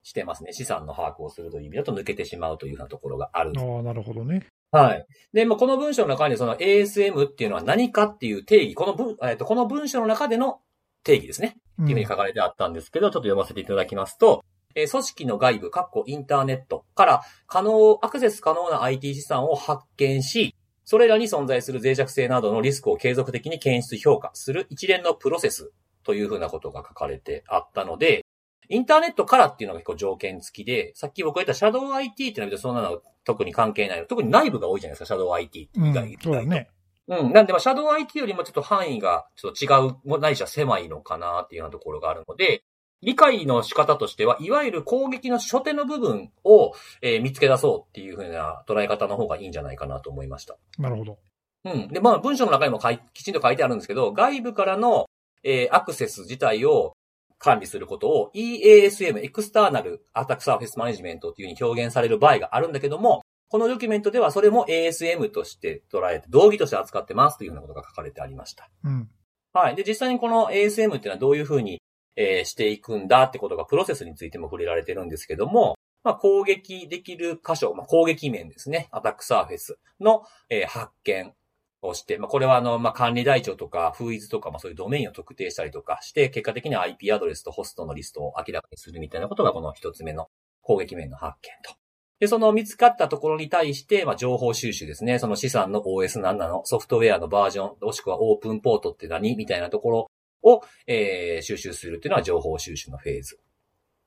[0.05, 0.53] してますね。
[0.53, 3.53] 資産の把握をするという意味だと抜けてしまうというようなところがある。
[3.57, 4.46] ああ、なるほどね。
[4.72, 5.06] はい。
[5.33, 10.61] で、まあ、この文章の中にその ASM っていうのは何かっていう定義、この文、えっと、この文章の中での
[11.02, 11.56] 定義ですね。
[11.78, 20.54] うんっていうふうに書かれてあったんですけど、ちょっと読ませていただきますと、えー組織の外部、括弧インターネットから可能、アクセス可能な IT 資産を発見し、
[20.85, 25.72] それらに存在する脆弱性などのリスクを継続的に検出評価する一連のプロセス
[26.04, 28.24] というふうなことが書かれてあったので、
[28.68, 34.06] インターネットからっていうのが結構条件付きで、さっき僕が言ったシャドウ IT っていうのはそんなのは特に関係ない。
[34.06, 36.68] 特に内部が多いじゃないですか、シャドウ IT ってうんそうだね。
[37.09, 37.33] うん。
[37.33, 42.62] なんで、まあ、シャドウ IT よりもちょっと範囲がちょっと違う、もないしは狭いのかなっていうようなところがあるので、
[43.02, 50.56] 理解の仕方としては、いわゆる攻撃の初手の部分を、えー見つけ出そうっていうふうな捉え方の方がいいんじゃないかなと思いました。
[50.78, 51.18] なるほど。
[51.64, 51.88] うん。
[51.88, 52.78] で、まあ、文章の中にも
[53.12, 55.06] きちんと書いてあるんですけど、外部からの、
[55.42, 56.94] えーアクセス自体を
[57.40, 68.70] 管理することを EASM、 External Attack Surface Management っていうふうに表現される場合があるんだけども、このドキュメントではそれも ASM として捉えて、同義として扱ってますというようなことが書かれてありました。
[68.85, 69.09] うん。
[69.53, 69.74] はい。
[69.74, 71.81] で、実際にこの ASM っていうのはどういうふうに、
[72.16, 78.88] えーしていくんだってことがプロセスについても触れられてるんですけども、まあ、攻撃できる箇所、まあ、攻撃面ですね。
[78.90, 81.33] attack surface の、えー発見
[81.82, 90.28] をして、まあ、これはあの、まあ、管理台帳とか、フーイズとか、まあ、そういうドメインを特定したりとかして、結果的には IP アドレスとホストのリストを明らかにするみたいなことがこの一つ目の
[90.62, 91.74] 攻撃面の発見と。
[92.20, 95.18] で、その見つかったところに対して、まあ、情報収集ですね。
[95.18, 99.36] その資産の OS 何なの、ソフトウェアのバージョン、もしくはオープンポートって何？
[99.36, 100.10] みたいなところ
[100.42, 103.40] を、えー収集するっていうのは情報収集のフェーズ。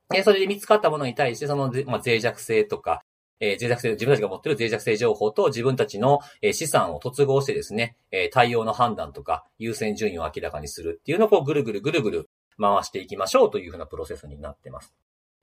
[0.10, 3.02] で、それで見つかったものに対して、その、まあ、脆弱性とか、
[3.44, 14.94] えー、脆弱性、自分たちが持っている脆弱性情報と自分たちの、えー、資産を突合してですね、えー、対応の判断とか優先順位を明らかにするっていうのをこうぐるぐるぐるぐる回していきましょうというふうなプロセスになってます。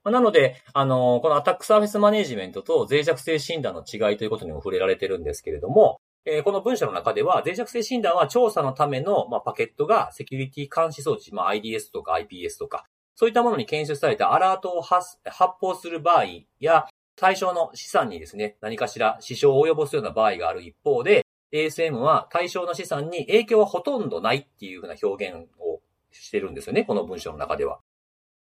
[0.02, 15.18] なので、あの、このアタックサーフェスマネジメントと脆弱性診断の違いということにも触れられてるんですけれども、えー、この文章の中では、脆弱性診断は調査のための、まあ、パケットがセキュリティ監視装置、まあ、IDS とか IPS とか、そういったものに検出されたアラートを発
[15.60, 16.24] 報する場合
[16.60, 16.86] や、
[17.20, 27.80] 対象の資産にですね、何かしら支障を及ぼすような場合がある一方で、ASM は対象の資産に影響はほとんどないっていうふうな表現をしてるんですよね、この文章の中では。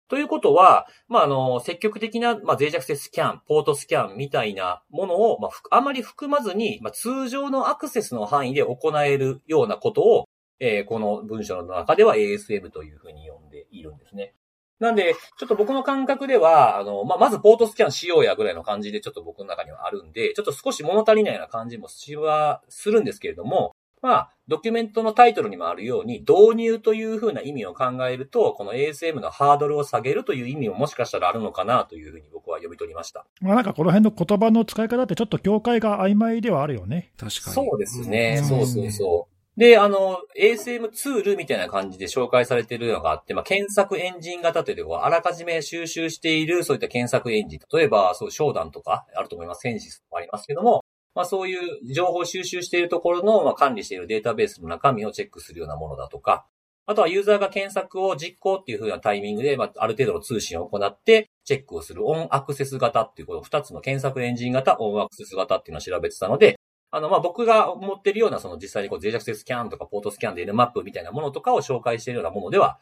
[0.07, 10.29] ということは、まあ、あの、積極的な、まあ、脆弱性スキャン、ポートスキャンみたいなものを、まあ、あまり含まずに、まあ、通常のアクセスの範囲で行えるようなことを、
[10.61, 14.33] えー、この文章の中では ASM というふうに呼んでいるんですね。
[14.79, 33.25] なんで、ちょっと僕の感覚では、あの、まあ、まずポートスキャンしようやぐらいの感じでちょっと僕の中にはあるんで、ちょっと少し物足りないような感じもしはするんですけれども、まあ、ドキュメントのタイトルにもあるように、導入というふうな意味を考えると、この ASM のハードルを下げるという意味ももしかしたらあるのかなというふうに僕は読み取りました。
[33.41, 37.11] まあなんかこの辺の言葉の使い方ってちょっと境界が曖昧ではあるよね。
[37.17, 37.55] 確かに。
[37.55, 38.37] そうですね。
[38.41, 39.38] うん、そうそうそう。
[39.59, 47.59] で、あの、ASM ツールみたいな感じで紹介されてるのがあって、まあ、検索エンジン型というのは、あらかじめ収集している、そういった検索エンジン。
[47.73, 49.59] 例えば、そう、商談とかあると思います。
[49.59, 56.45] センシスもありますけども、まあそういう情報収集しているところの、まあ、管理しているデータベースの中身をチェックするようなものだとか、
[56.85, 66.57] あとはユーザーが検索を実行っていう風なタイミングで、まあ、ある程度の通信を行って、チェックをするオンアクセス型っていうこの二つの検索エンジン型、オンアクセス型っていうのを調べてたので、
[66.91, 72.79] あの、ま、僕が持ってるような、その実際にこう脆弱性スキャンとかポートスキャンで Nmap みたいなものとかを紹介しているようなものでは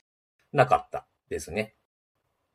[0.53, 1.75] なかったですね。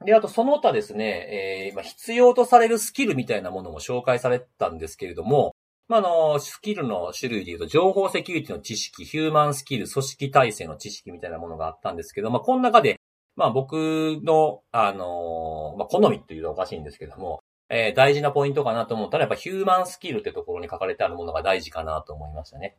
[0.04, 5.54] で、あとその他ですね、えー、ま、必要とされるスキルみたいなものも紹介されたんですけれども、
[5.88, 13.00] まあ、あの、スキルの種類で言うと、情報セキュリティの知識、ヒューマンスキル、組織体制の知識みたいなものがあったんですけど、まあ、この中で、
[13.36, 17.40] まあ、僕の、あの、まあ、好みっていうのはおかしいんですけども、
[17.74, 22.76] えー、大事なポイントかなと思ったら、やっぱヒューマンスキルってところに書かれてあるものが大事かなと思いましたね。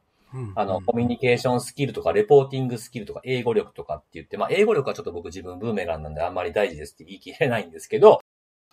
[0.56, 8.21] あの、コミュニケーションスキルとか、レポーティングスキルとか、英語力とかって言って、まあ、英語力はちょっと僕自分ブーメランなんであんまり大事ですって言い切れないんですけど、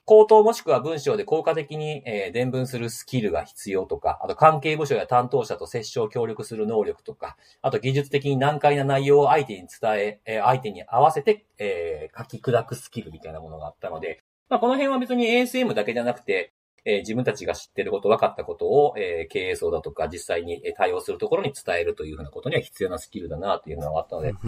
[0.07, 16.53] 口頭もしくは文章で効果的に、えー、伝聞するスキルが必要とか、あと関係部署や担当者と接触協力する能力とか、あと技術的に難解な内容を相手に伝え、えー、相手に合わせて、えー、書き砕くスキルみたいなものがあったので、まあ、この辺は別に ASM だけじゃなくて、
[16.85, 24.41] えー、自分たちが知ってること、分かったことを、えー、経営層だとか実際に対応するところに伝えるというふうなことには必要なスキルだなというのがあったので、こ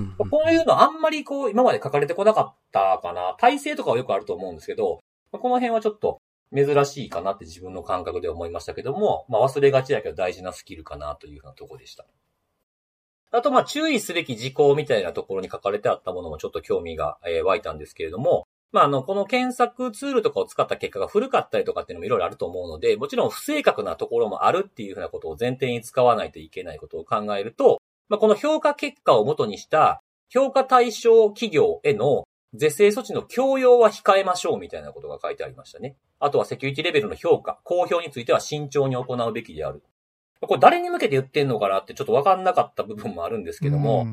[0.46, 3.36] ういうのあんまりこう、今まで書かれてこなかったかな。
[3.38, 6.20] 体制とかはよくあると思うんですけど、この辺はちょっと
[6.54, 12.04] 珍しいかなって自分の感覚で思いましたけども、まあ忘れがちだけど大事なスキルかなというふうなところでした。
[13.30, 35.96] あと、まあ注意すべき事項みたいなところに書かれてあったものもちょっと興味が、え湧いたんですけれども、まあ、あの、この検索ツールとかを使った結果が古かったりとかっていうのもいろいろあると思うので、もちろん不正確なところもあるっていうふうなことを前提に使わないといけないことを考えると、まあ、この評価結果をもとにした評価対象企業への是正措置の強要は控えましょうみたいなことが書いてありましたね。
[36.18, 39.82] あとはセキュリティレベルの評価、公表については慎重に行うべきである。
[40.40, 44.06] これ誰に向けて言ってんのかなってちょっとわかんなかった部分もあるんですけども、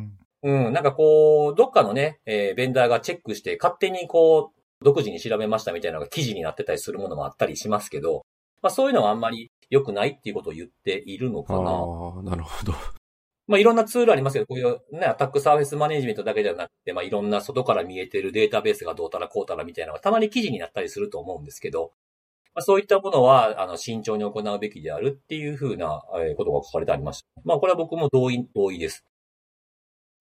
[0.44, 8.26] うん、なんかこう、どっかのね、えー、ベンダーがチェックして勝手にこう、独自に調べましたみたいなのが記事になってたりするものもあったりしますけど、
[8.62, 11.60] まあそういうのはあんまり良くないっていうことを言っているのかな。
[11.60, 12.74] ああ、なるほど。
[13.50, 21.94] まあ、いろんなツールありますけど、こういうね、アタックサーフェスマネジメントだけじゃなくて、まあ、いろんな外から見えてるデータベースがどうたらこうたらみたいなのがたまに記事になったりすると思うんですけど、
[22.54, 27.28] まあ、そういったものは、あの、慎重に行うべきであるっていうふうな、えことが書かれてありました。
[27.44, 29.04] まあ、これは僕も同意、同意です。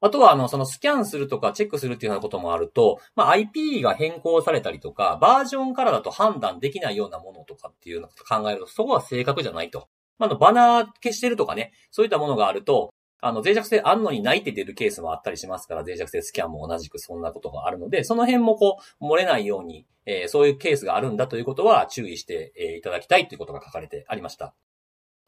[0.01, 9.89] あとは、あの、そのスキャンするとかチェックするっていうようなこともあると、まあ、IP が変更されたりとか、バージョンからだと判断できないようなものとかっていうのを考えると、そこは正確じゃないと。
[10.19, 24.55] まあ、の、バナー消してるとかね、そういったものがあると、あの、脆弱性あんのにないって出るケースもあったりしますから、脆弱性スキャンも同じくそんなことがあるので、その辺もこう、漏れないように、えー、そういうケースがあるんだということは注意して、えー、いただきたいということが書かれてありました。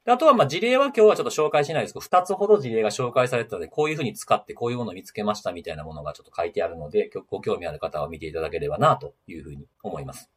[0.06, 10.30] あとは、ま、事例は今日はちょっと紹介しないですけど、二つほど事例が紹介されてたので、こういうふうに使ってこういうものを見つけましたみたいなものがちょっと書いてあるので、ご興味ある方は見ていただければな、というふうに思います。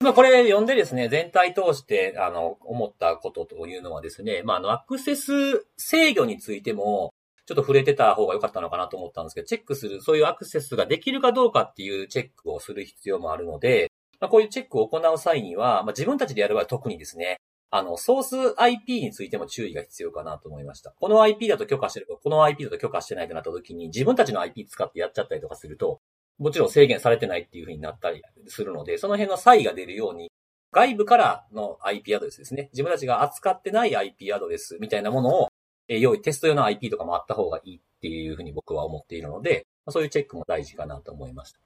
[0.00, 7.12] まあこれ読んでですね、全体通して、あの、思ったことというのはですね、まああの、アクセス制御についても、
[7.46, 17.38] ちょっと触れてた方が良かったのかなと思ったんですけど、チェックする、そういうアクセスができるかどうかっていうチェックをする必要もあるので、まあ、こういうチェックを行う際には、まあ、自分たちでやる場合は特にですね、
[17.74, 20.90] あの、ソース IP についても注意が必要かなと思いました。
[21.00, 26.02] この IP だと許可してるか、この IP だと許可してないとなった時に、自分たちの IP 使ってやっちゃったりとかすると、
[26.38, 30.30] もちろん制限されてないっていう風になったりするので、その辺の差異が出るように、
[30.70, 32.68] 外部からの IP アドレスですね。
[32.74, 35.48] 自分たちが扱ってない IP アドレスみたいなものを、
[35.88, 41.60] え、用意、テスト用の IP とかもあった方がいいっていう風に僕は思っているので、そういうチェックも大事かなと思いました。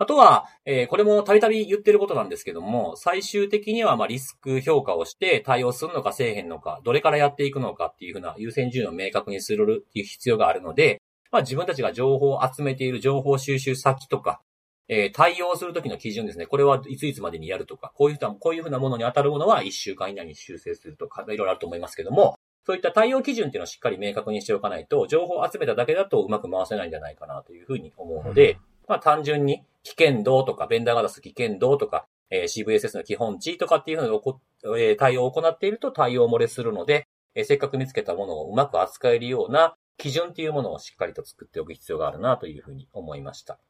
[0.00, 14.40] あとは、えー、これもたびたび言ってることなんですけども、最終的にはまリスク評価をして対応するのかせえへんのか、どれからやっていくのかっていうふうな優先順位を明確にするっていう必要があるので、まあ自分たちが情報を集めている情報収集先とか、
[14.88, 16.46] えー、対応するときの基準ですね。
[16.46, 34.40] これはいついつまでにやるとか、こういうふうな、こういうふうなものに当たるものは1週間以内に修正するとか、いろいろあると思いますけども、そういった対応基準っていうのをしっかり明確にしておかないと、情報を集めただけだとうまく回せないんじゃないかなというふうに思うので、うん、まあ単純に危険度とか、ベンダーが出す危険度とか、えー、CVSS の基本値とかっていうのを、
[34.76, 43.60] えー、対応を行っていると対応漏れするので、えー、せっかく見つけたものをうまく扱えるような基準っていうものをしっかりと作っておく必要があるなというふうに思いました。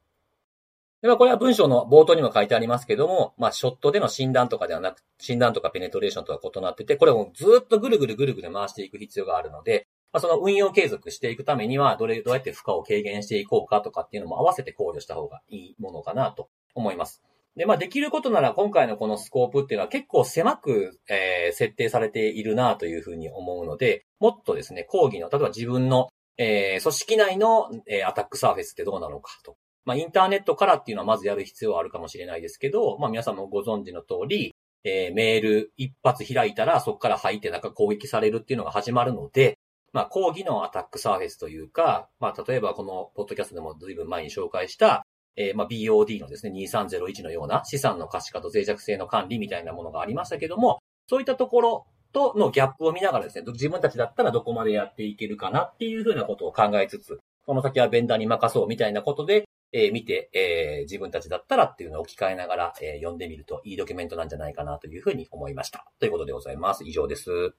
[1.03, 17.23] では、これは文章の冒頭にも書いてありますけども、まあ、ショットでの診断とかではなく、診断とかペネトレーションとは異なってて、これをずっとぐるぐるぐるぐる回していく必要があるので、まあ、その運用継続していくためには、どれ、どうやって負荷を軽減していこうかとかっていうのも合わせて考慮した方がいいものかなと思います。
[17.57, 39.59] で、まあ、できることなら今回のこのスコープっていうのは結構狭く、えー、設定されているなというふうに思うので、もっとですね、講義の、例えば自分の、えー、組織内の、えー、アタックサーフェスってどうなのかとまあ、インターネットからっていうのはまずやる必要はあるかもしれないですけど、まあ、皆さんもご存知の通り、えー、メール一発開いたらそこから入ってなんか攻撃されるっていうのが始まるので、
[39.93, 45.05] まあ、講義のアタックサーフェスというか、まあ、例えばこのポッドキャストでも随分前に紹介した、
[45.37, 65.87] えー、まあ、BOD のですね、2301のような資産の可視化と脆弱性の管理みたいなものがありましたけども、そういったところとのギャップを見ながらですね、自分たちだったらどこまでやっていけるかなっていうふうなことを考えつつ、その先はベンダーに任そうみたいなことで、えー、見て、えー、自分たちだったらっていうのを置き換えながら、えー、読んでみるといいドキュメントなんじゃないかなというふうに思いました。
[66.01, 66.85] ということでございます。
[66.85, 67.55] 以上です。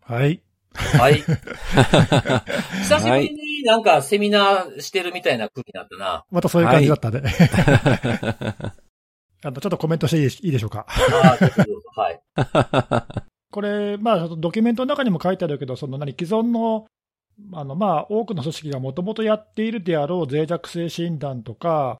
[0.00, 0.42] はい。
[0.76, 1.22] はい。
[2.82, 6.24] 久しぶりになんかセミナーしてるみたいな空気だったな。
[6.30, 7.20] またそういう感じだったね。
[7.20, 7.32] はい、
[9.44, 10.86] あのちょっとコメントしていいでしょうか？
[10.88, 12.20] はい。
[13.50, 16.86] これ、まあ、ドキュメントの中にも書いてあるけど、その何、既存の
[17.52, 21.98] あのまあ、多くの組織がもともとやっているであろう脆弱性診断とか、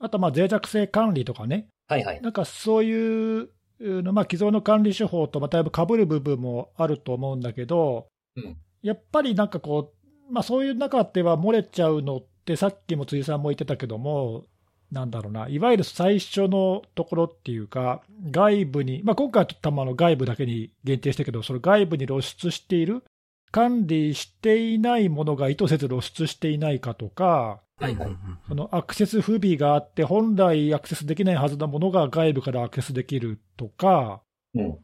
[0.00, 3.48] あとまあ脆弱性管理とかね、はいはい、なんかそういう
[3.80, 9.92] の、まあ、既存の管理手法とまただいぶかぶる部分もあると思うんだけど、うん、やっぱりなんかこ
[10.30, 14.46] う、まあ、そういう中では漏れちゃうのって、さっきも辻さんも言ってたけども、
[14.90, 23.02] なんだろうな、いわゆる最初のところっていうか、外部に、まあ、今回はたまの外部だけに限定したけど、その外部に露出している
[23.50, 28.16] 管理していないものが意図せず露出していないかとか、はいはい、
[28.48, 34.22] そのアクセス不備があって、本来アクセスできないはずのものが外部からアクセスできるとか、
[34.54, 34.78] うん、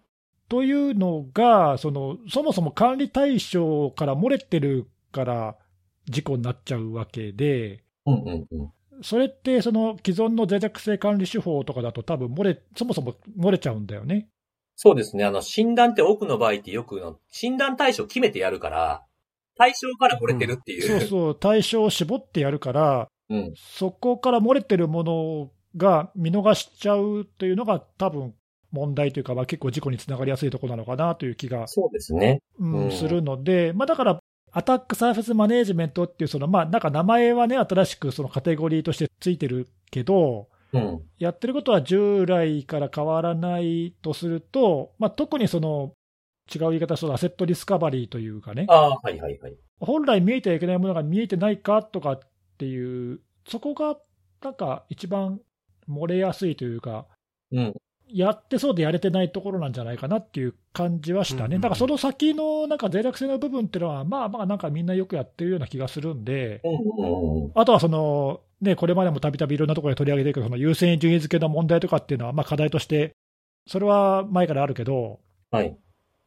[0.48, 5.56] というのがその、そもそも管理対象から漏れてるから
[6.06, 9.02] 事故になっちゃうわけで、うんうんうん。
[9.02, 14.28] それってその既存の脆弱性管理手法とかだと、多分漏れ、そもそも漏れちゃうんだよね。
[14.74, 15.24] そうですね。
[15.24, 19.04] あの、診断って多くの場合ってよくの、診断対象決めてやるから、
[19.56, 28.34] 対象から漏れてるっていう、うん、そうそう、対象を絞ってやるから、うん、そこから漏れてるものが見逃しちゃうというのが多分
[28.72, 45.92] 問題というか、まあ、結構事故につながりやすいところなのかなという気がそうですね、うん、するので、まあ、だから、アタックサーフェスマネジメントっていう、そのまあ、なんか名前はね、新しくそのカテゴリーとしてついてるけど、うん、やってることは従来から変わらないとすると、まあ、特にその
[46.54, 52.20] 違う言い方アセットリスカバリーというかね、あはいはいはい、本来見えてはいけないものが見えてないかとかっ
[52.58, 53.98] ていう、そこが
[54.42, 55.40] なんか一番
[55.88, 57.06] 漏れやすいというか、
[57.52, 57.74] うん、
[58.10, 66.62] やってそうでやれてないところなんじゃないかなっていう感じはしたね、だからその先のなんか脆弱性の部分っていうのは、まあまあなんかみんなよくやってるような気がするんで、
[67.54, 73.12] あとはその、ね、これまでもたびたびいろんなところで取り上げてるけど、その優先順位付けの問題とかっていうのは、まあ、課題として、
[73.66, 75.20] それは前からあるけど、
[75.50, 75.76] はい、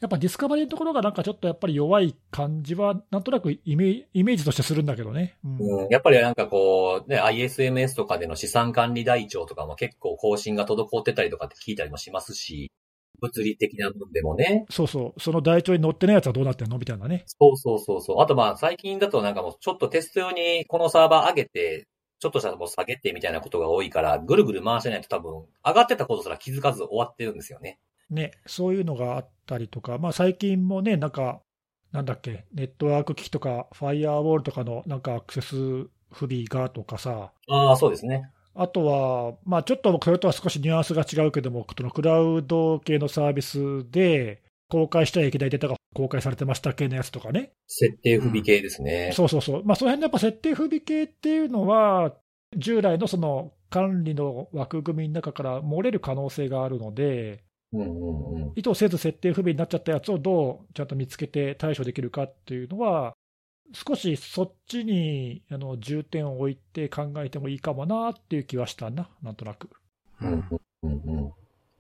[0.02, 12.72] やっぱディスカバリーのところがなんかちょっとやっぱり弱い感じは、なんとなくイメイメージとしてするんだけどね、うん、うん、やっぱりなんかこう、ね、ISMS とかでの資産管理台帳とかも結構更新が滞ってたりとかって聞いたりもしますし、
[13.22, 14.66] 物理的なもんでもね。
[14.72, 15.20] そうそう。
[15.22, 17.24] その台帳に載ってないやつはどうなってんのみたいなね。
[17.28, 18.22] そうそうそうそう。
[18.22, 21.88] あとまあ最近だとなんかもうちょっとテスト用にこのサーバー上げて、
[22.20, 27.80] ちょっとしたもう下げてみたいなことが多いから、ぐるぐる回してないと多分、上がってたことすら気づかず終わってるんですよね。
[28.12, 31.42] ね、そういうのがあったりとか、まあ、最近もね、なんか、
[31.92, 35.56] なんだっけ、ネットワーク機器とか、ファイアーウォールとかのなんかアクセス
[36.12, 38.30] 不備がとかさ、ああ、そうですね。
[38.54, 44.42] あとは、まあ、ちょっとそれとは少しニュアンスが違うけども、このクラウド系のサービスで、
[44.72, 49.12] 公開しちゃいけないデータが公開されてました系のやつとかね、設定不備系ですね。
[49.14, 52.14] そうそうそう、まあ、その辺のやっぱ設定不備系っていうのは、
[52.56, 57.44] 従来のその管理の枠組みの中から漏れる可能性があるので、
[57.74, 58.54] うんうんうん。
[58.56, 63.14] 意図せず設定不備になっちゃったやつをどうちゃんと見つけて対処できるかっていうのは、
[63.74, 69.70] 少しそっちにあの重点を置いて考えてもいいかもなっていう気はしたな、なんとなく。
[70.22, 70.46] うん
[70.84, 71.32] うんうん。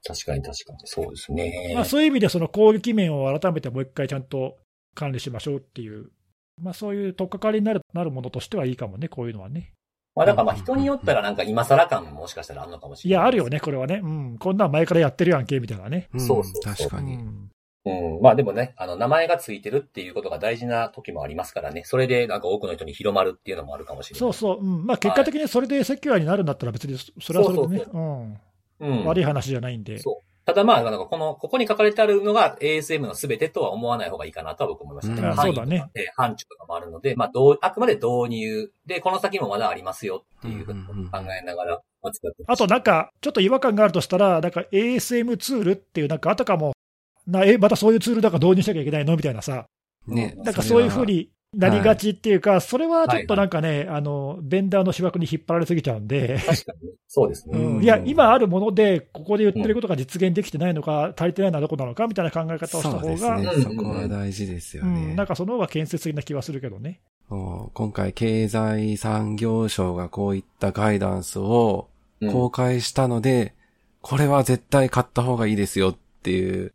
[0.03, 0.79] 確かに確かに。
[0.85, 1.73] そうですね。
[1.75, 4.57] まあ、そういう意味で、その攻撃面を改めてもう一回ちゃんと
[4.95, 6.11] 管理しましょうっていう、
[6.57, 9.73] まあ、そういう取っかかりになるなるものとしてはいいかもね、こういうのはね。
[10.15, 13.21] まあだからまあ人によったらなんか今更感ももしかしたらあるのかもしれない。
[13.21, 14.01] いや、あるよね、これはね。
[14.03, 16.09] うん、こんなん前からやってるやんけ、みたいなね。
[16.13, 17.15] うんそうそうそう確かに。
[17.15, 17.51] うん
[17.85, 18.21] うん。
[18.21, 21.83] まあでもね、あの、名前がついてるっていうことが大事な時もありますからね。
[21.85, 24.19] それでなんか多くの人に広まるっていうのもあるかもしれない。
[24.19, 28.39] そうそう、うん、まあ結果的にそれでセキュアになるんだったら別にそれはそれでね、そううん、
[28.81, 29.05] うん。
[29.05, 29.97] 悪い話じゃないんで。
[29.97, 30.30] そう。
[30.45, 35.35] ただまあ、なんかこの、ここに書かれてあるのが ASM の全てとは思わない方がいいかなとは僕思いました。
[35.35, 35.85] そうだね。
[35.93, 38.71] えー範疇とかもあるので、まあ、どう、あくまで導入。
[38.85, 41.81] で、この先もまだありますよっていうふうに考えながら、
[42.47, 46.73] あとなんか、ちょっと違和感があるとしたら、なんか ASM ツールっていう、なんかあたかも、
[47.27, 49.65] なえ、またそういうツールだから導入しなきゃいけないのみたいなさ、
[50.07, 50.33] ね。
[50.37, 56.91] なんかそういうふうになりがちっていうか、それはちょっとはいなんかね、あの、ベンダーの指枠に引っ張られすぎちゃうんで、確かに。
[57.07, 57.59] そうですね。
[57.59, 57.75] うん。
[57.77, 57.83] うん。
[57.83, 63.51] いや、今あるもので、ここで言ってることが実現できてないのか、足りてないのはどこなのかみたいな考え方をした方が、そうですね。
[63.53, 63.63] うん。
[63.63, 65.13] そこは大事ですようね。
[65.13, 67.01] ん、なんかその方が建設的な気はするけどね。
[67.29, 71.89] 今回経済産業省がこういったガイダンスを
[72.21, 72.31] うん。
[72.31, 73.55] 公開したので、
[74.01, 76.71] これは絶対買った方がいいですよっていう、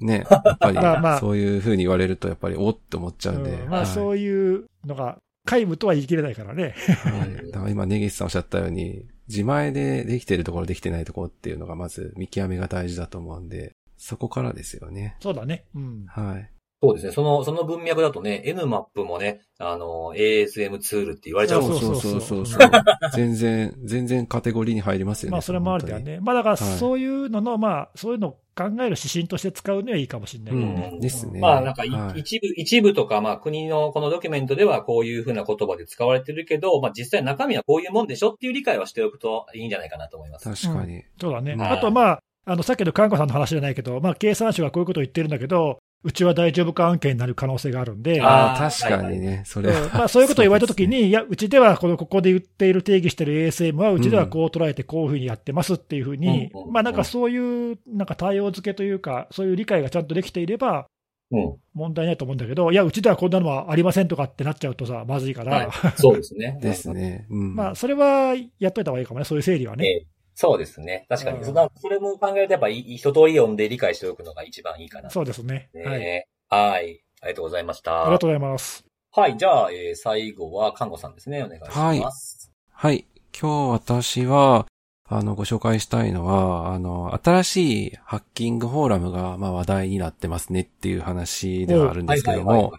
[0.00, 3.50] ね、 やっぱりまあまあそういう風に言われるとやっぱりおって思っちゃうんで。
[3.50, 6.74] うんまあはいそういうのが、皆無とは言い切れないからね。
[7.04, 7.50] はい。
[7.50, 15.16] だから今、ネギスさんおっしゃったように、自前でできてるところ、できてないところっていうのがまず見極めが大事だと思うんで、そこからですよね。
[15.20, 15.64] そうだね。
[15.74, 16.04] うん。
[16.06, 16.50] はい。
[16.82, 17.12] そうですね。
[17.12, 22.70] その、その文脈だとね、NMAP もね、あの、ASM ツールって言われちゃうそうそうそうそう。
[23.14, 25.32] 全然、全然カテゴリーに入りますよね。
[25.32, 26.20] まあそれもあるだよ本ね。
[26.20, 30.88] まあだからはいそういうのの、まあそういうのを考える指針として使うにはいいかもしれないね。
[30.90, 31.00] 当に。
[31.00, 31.40] ですね。
[31.40, 40.66] まあなんかい、はい一部、一部とかまあ国のこのドキュメントではこういうふうな言葉で使われてるけど、まあ実際中身はこういうもんでしょっていう理解はしておくといいんじゃないかなと思います。
[40.66, 41.02] 確かに。
[41.18, 41.52] そうだね。
[41.52, 49.42] うんあとまあ、あのさっきの看護さんの話じゃないけど、まあ経産省はこういうことを言ってるんだけど、うちは大丈夫か案件になる可能性があるんで、あああ、確かにね。
[49.44, 60.86] それうんまあ、そういうことを言われたときに、いや、うちではこのここで言っている定義している ASM は、うちではこう捉えてこういうふうにやってますっていうふうにうんまあなんかそういうなんか対応付けというか、そういう理解がちゃんとできていれば、
[61.32, 61.56] うん。
[61.74, 65.92] 問題ないと思うんだけど、いや、うちではこんなのはありませんとかってなっちゃうとさ、まずいから、はい。
[65.96, 66.58] そうですね。
[66.62, 67.26] ですね。
[67.30, 67.54] うん。
[67.54, 69.86] まあ、それはやっといた方がいいかもね、そういう整理はね。
[69.86, 70.06] ええ
[70.40, 71.04] そうですね。
[71.10, 71.38] 確かに。
[71.38, 75.10] うんそのそれも考えるとやっぱり一通り読んで理解しておくのが一番いいかな。
[75.10, 75.68] そうですね。
[75.74, 76.26] ね。
[76.48, 76.70] はい。
[76.72, 77.02] はい。
[77.20, 78.04] ありがとうございました。
[78.04, 78.82] ありがとうございます。
[79.12, 79.36] はい。
[79.36, 81.42] じゃあ、えー最後は、看護さんですね。
[81.42, 81.60] お願い
[81.98, 82.50] します。
[82.72, 83.04] はい。
[83.38, 84.66] 今日私は、
[85.04, 92.72] あの、ご紹介したいのは、あの、新しいハッキングフォーラムが、まあ話題になってますねっていう話ではあるんですけども。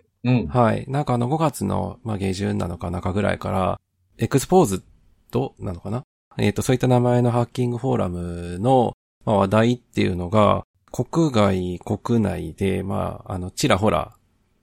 [0.50, 0.86] はい。
[0.88, 3.80] なんかあの5月の、まあ、下旬なのか中ぐらいから、
[4.18, 4.84] エクスポーズ
[5.30, 6.04] ドなのかな
[6.38, 8.94] えっ、と、そういった名前のハッキングフォーラムの、
[9.26, 14.14] まあ、話題っていうのが、国外、国内で、まあ、あの、ちらほら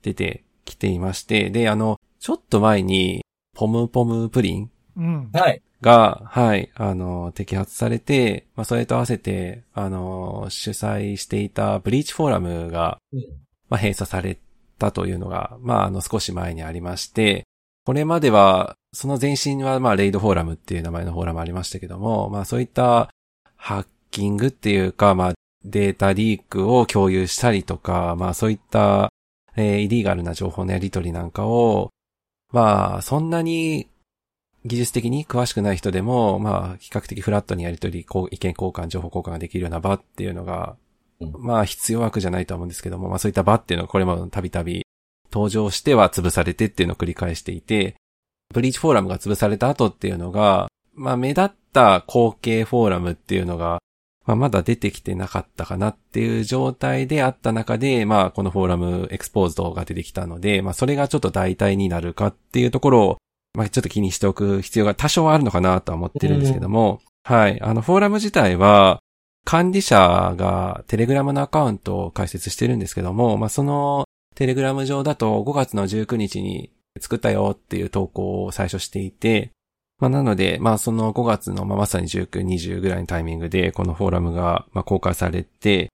[0.03, 3.23] 出てきていまして、で、あの、ちょっと前に、
[3.55, 5.29] ポムポムプリンうん。
[5.33, 5.61] はい。
[5.81, 13.19] が、はい、あの、摘発されて、まあ、それと合わせて、あの、主催していたブリーチフォーラムが、うん。
[13.69, 14.37] まあ、閉鎖され
[14.77, 17.45] たというのが、まあ、あの、少し前にありまして、
[17.85, 23.09] これまでは、その前身は、まあ、レイドフォーラムっていう名前のフォーラムありましたけども、まあ、そういった
[23.55, 25.33] ハッキングっていうか、まあ、
[25.63, 29.11] データリークを共有したりとか、まあ、そういった、
[29.55, 31.89] えーイリーガルな情報のやり取りなんかを、
[32.51, 33.89] まあ、そんなに
[34.65, 40.75] 技術的に詳しくない人でも、まあ、比較的フラットにやり取り、こう意見交換、情報交換ができるような場っていうのが、
[41.19, 41.33] うん。
[41.37, 44.85] まあ、必要悪じゃないとは思うんですけども、まあ、そういった場っていうのはこれもたびたび
[45.31, 47.95] 登場しては潰されてっていうのを繰り返していて、
[48.53, 53.79] ブリーチフォーラムが潰された後っていうのが、まあ、目立った後継フォーラムっていうのが、
[54.25, 63.17] まあ、まだ出てきてなかったかなっていう状態であった中で、まあ、このフォーラムエクスポーズドが出てきたので、まあ、それがちょっと代替になるかっていうところを、
[63.53, 67.59] まあちょっと気にしておく必要が多少はあるのかなとは思ってるんですけども、はい。
[67.61, 68.99] あの、フォーラム自体は、
[69.45, 79.51] 管理者がテレグラムのアカウントを開設してるんですけども、まあそのテレグラム上だと5月の19日に作ったよっていう投稿を最初していて、
[79.99, 85.89] まあなので、まあその5月のまあまさに19、20ぐらいのタイミングでこのフォーラムがまあ公開されて、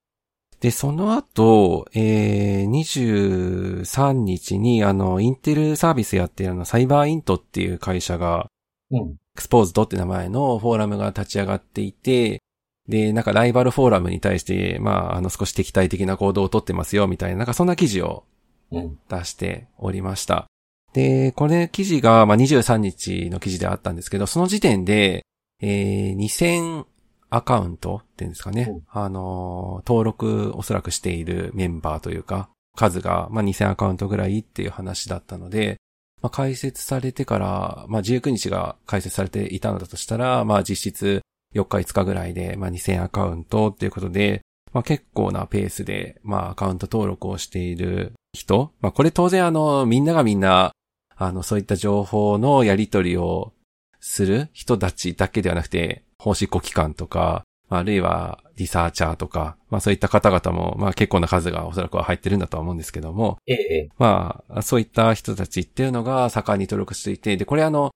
[0.59, 8.47] で、その後、えー、23日にあの、インテルサービスやってるのサイバーイントっていう会社が、
[8.91, 9.11] うん。
[9.11, 12.41] エクスポーズドって名前のフォーラムが立ち上がっていて、
[12.87, 18.23] で、なんかライバルフォーラムに対して、まあ、あの少し敵対的な行動をとってますよ、みたいな、なんかそんな記事を
[18.71, 20.47] 出しておりました。
[20.95, 25.25] で、これ記事が、まあ、23日の記事であったんですけど、その時点で、
[25.61, 26.85] えー、2000
[27.29, 28.81] アカウントっていうんですかね。
[28.89, 35.75] あの、登録おそらくしているメンバーというか、数が、まあ、2000アカウントぐらいっていう話だったので、
[36.21, 41.23] まあ、開設されてから、まあ、19日が開設されていたのだとしたら、まあ、実質
[41.53, 50.71] 4日5日ぐらいで、まあ、2000アカウントっていうことで、まあ、結構なペースで、まあ、アカウント登録をしている人、まあ、これ当然あの、みんながみんな、
[51.17, 53.53] あの、そういった情報のやり取りを
[53.99, 67.91] する人たちだけではなくて、法執行機関とか、あるいはリサーチャーとか、まあそういった方々も、まあ結構な数がおそらくは入ってるんだとは思うんですけども、ええ、まあそういった人たちっていうのが盛んに登録していて、で、これあの、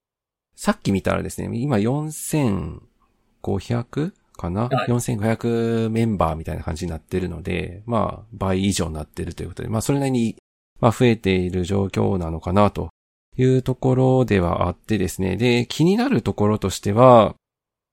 [0.56, 10.36] さっき見たらですね、今4500かな、はい、?4500 メンバーみたいな感じになってるので、まあ倍以上になってるということで、まあそれなりに、
[10.82, 12.90] まあ増えている状況なのかなと
[13.42, 15.38] いうところではあってですね。
[15.38, 17.36] で、気になるところとしては、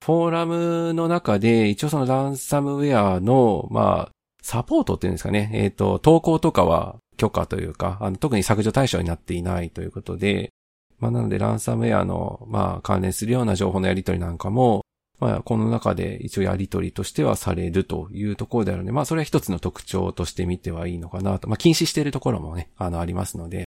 [0.05, 4.11] フォーラムの中で、一応そのランサムウェアの、まあ、
[4.43, 5.51] サポートっていうんですかね。
[5.53, 10.51] えっ、ー、と、投稿とかは許可というか、あの、特に削除対象になっていないということで、
[10.99, 14.85] まあ、なので、ランサムウェアの、まあ、関連するような情報のやり取りなんかも、
[15.19, 21.49] まあ、この中で一応やり取りとしてはされるというところであるので、まあ、それは一つの特徴として見てはいいのかなと。
[21.49, 23.66] まあ、禁止しているところもね、あの、ありますので、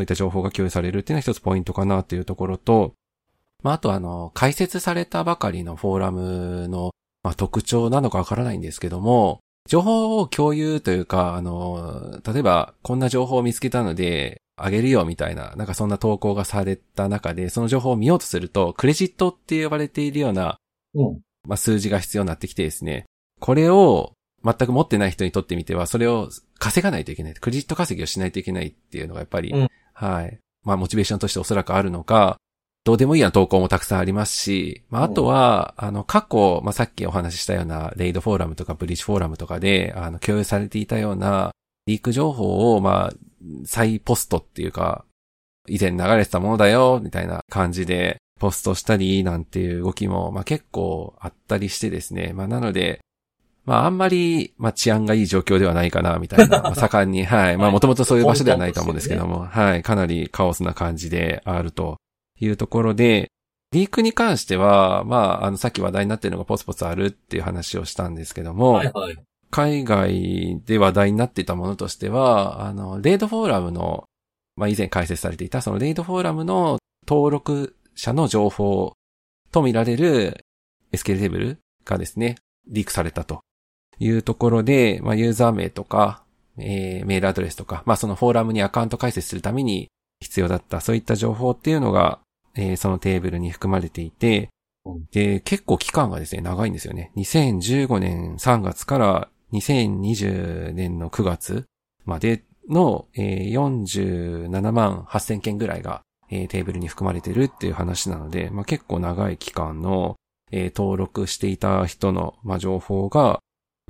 [0.00, 2.94] そういった情報が共有されるっていうのは一つポイントかなというところと、
[3.62, 6.92] まあ、あとあの、解説されたばかりのフォーラムの、
[7.22, 20.56] まあ、特徴なのかわからないんですけども、情報を共有というか、あの、例えば、こんな情報を見つけたので、あげるよみたいな、なんかそんな投稿がされた中で、その情報を見ようとすると、クレジットって呼ばれているような、
[20.94, 23.04] うん、まあ、数字が必要になってきてですね、
[23.38, 27.34] これを全く持ってない人にとってみては、それを稼がないといけない。
[27.34, 29.68] クレジット稼ぎをしないといけないっていうのがやっぱり、うん、
[30.00, 30.38] はい。
[30.64, 32.38] まあ、モチベーションとしておそらくあるのか、
[32.84, 41.52] どうでもいいような投稿もたくさんありますし、まあ、あとは、あの、過去、まあ、さっきお話ししたような、レイドフォーラムとかブリッジフォーラムとかで、あの、共有されていたような、
[41.86, 43.14] リーク情報を、まあ、
[43.66, 45.04] 再ポストっていうか、
[45.68, 52.32] 以前流れてたものだよ、みたいな感じで、ポストしたり、なんていう動きも、まあ、結構あったりしてですね。
[52.32, 53.00] まあ、なので、
[53.64, 57.56] まあ、あんまり、まあ、治安がいい状況ではないかな、みたいな、 まあ、盛んに、はい。
[57.56, 59.82] まあ、もともとそういう場所ではないと思うんですけども、はい。
[59.82, 61.98] かなりカオスな感じであると
[62.40, 63.30] いうところで、
[63.72, 69.16] リークに関しては、まあ、あの、さっき話題になっているのがポツポツあるっていう話をしたんですけども、はいはい、
[69.50, 74.04] 海外で話題になっていたものとしては、あの、レイドフォーラムの、
[74.56, 78.94] まあ、以前解説されていた、そのレイドフォーラムの登録者の情報
[79.52, 80.44] と見られる
[80.92, 82.36] SQL テーブルがですね、
[82.66, 83.42] リークされたと
[84.00, 86.24] いうところで、まあ、ユーザー名とか、
[86.58, 89.88] えー、メールアドレスとか、まあ、そのフォーラムにアカウント開設するために
[90.20, 92.18] 必要だった、そういった情報っていうのが、
[92.56, 94.48] えー、そのテーブルに含まれていて、
[95.12, 97.12] で、結構期間がですね、長いんですよね。
[97.16, 101.64] 2015年3月から2020年の9月
[102.04, 110.16] までの、えー、47万8000件ぐらいが、えー、テーブルに含まれてるっていう話なので、まあ、結構長い期間の、
[110.50, 113.40] えー、登録していた人の、まあ、情報が、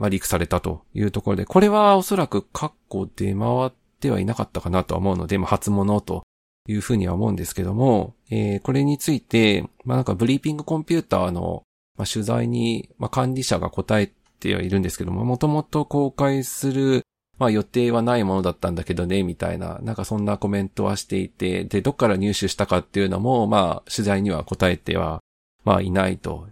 [0.01, 3.71] まあ、リークされたというところで、これはおそらく過去出回っ
[4.01, 6.25] てはいなかったかなとは思うので、まあ、初物と
[6.67, 11.63] いうふうには思うんですけども、えー、これについて、まあ、なんかブリーピングコンピューターの、
[11.99, 17.03] まあ、取材に、まあ、管理者が答えてはいるんですけども、もともと公開する、
[17.39, 25.21] まあ予定はないものだったんだけどね、みたいな、なんかそんなコメントはしていて、で、どっから入手したかっていうのも、まあ取材には答えては、
[25.65, 26.49] まあいないと。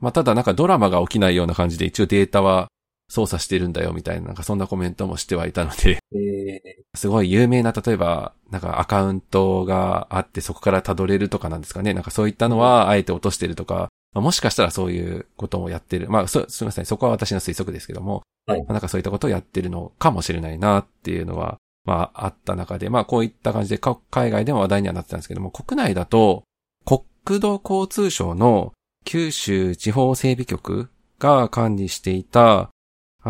[0.00, 2.68] まあただなんかドラマが起きないような感じで一応データは
[3.10, 5.98] 操作してるんだよみたいな、なんかそんなコメントもしてはいたので
[6.94, 11.94] すごい有名な、例えば、なんかアカウントがあってそこから辿れるとかなんですかね。
[11.94, 16.08] なんかそういったのはあえて落としてるとか、まあ、もしかしたらそういうことをやってる。
[16.08, 16.86] まあ、す、すみません。
[16.86, 18.22] そこは私の推測ですけども。
[18.46, 18.60] はい。
[18.60, 23.78] まあ、なんかそういったことをやってるのかもしれないなっていうのは、まあ、あった中で、まあ、こういった感じで、
[24.10, 26.44] 海外でも話題にはなってたんですけども、国内だと、
[26.84, 28.72] 国土交通省の
[29.04, 30.88] 九州地方整備局
[31.18, 32.70] が管理していた、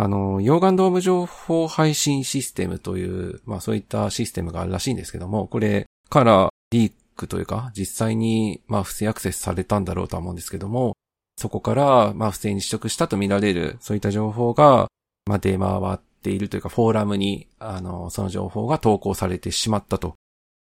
[0.00, 10.92] あの、溶岩ドーム情報配信システムという、まあそういったシステムがあるらしいんですけども、これからリークというか、実際に、まあ不正アクセスされたんだろうとは思うんですけども、
[11.36, 14.86] そこから、まあ不正に取得したとみられる、そういった情報が、
[15.26, 20.14] まあ出回っているというか、フォーラムに、あの、その情報が投稿されてしまったと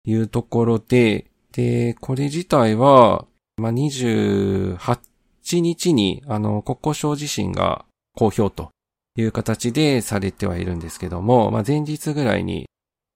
[0.05, 3.25] いうところで、で、これ自体は、
[3.57, 4.87] まあ、28
[5.61, 7.85] 日に、あの、国交省自身が
[8.15, 8.71] 公表と
[9.17, 12.67] いう形でされてはいるんですけども、まあ、前日ぐらいに、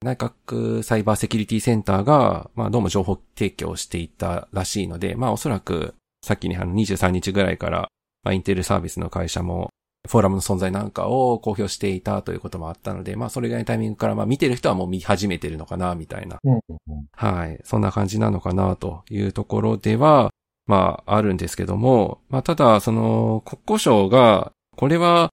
[0.03, 5.93] 内閣サイバーセキュリティセンターが、まあ、どうも情報提供していたらしいので、まあ、おそらく、
[6.23, 7.87] さっきにあの23日ぐらいから、
[8.23, 9.69] まあ、インテルサービスの会社も、
[10.09, 16.39] フォーラムの存在なんかを公表していたということもあったので、まあ、それぐらいのタイミングから、まあ、見てる人はもう見始めてるのかな、みたいな。
[16.43, 16.61] うんうん、
[17.11, 17.59] はい。
[17.63, 20.31] そんな感じなのかな、というところでは、
[20.65, 25.29] まあ、あるんですけども、まあ、ただ、その、国交省が、これは、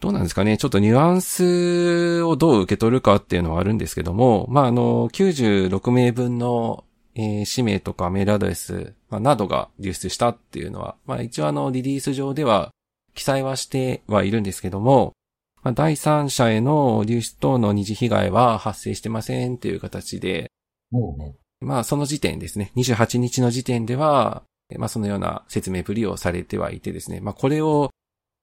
[0.00, 0.56] どうなんですかね。
[0.56, 6.84] ちょっとニュアンスをどう受け取るかっていうのはあるんですけども、まあ、あの、96名分の、
[7.14, 12.70] えー、氏名とかメールアドレス、まあ、などが流出したっていうのは、まあ、一応あの、リリース上では
[13.14, 15.12] 記載はしてはいるんですけども、
[15.62, 20.50] まあ、第三者への流出等の二次被害は発生してませんっていう形で、
[20.92, 22.72] うんうん、まあ、その時点ですね。
[22.76, 24.44] 28日の時点では、
[24.78, 27.20] まあ、そのような説明ぶりをされてはいてですね。
[27.20, 27.89] まあ、これを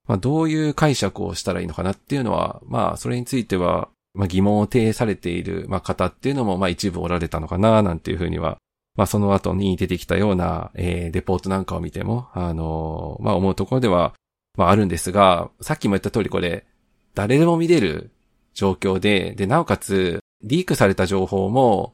[0.07, 8.57] まあ、どういう解釈をしたらいいのかなっていうのは、まあ、それについては、まあ、疑問を呈されている、まあ、方っていうのも、まあ、一部おられたのかな、なんていうふうには、
[8.95, 14.13] まあ、その後に出てきたような、えー、レポートなんかを見ても、あのー、まあ、思うところでは、
[14.57, 16.65] まあ、あるんですが、さっきも言った通りこれ、
[17.13, 18.11] 誰でも見れる
[18.53, 21.93] 状況で、で、なおかつ、リークされた情報も、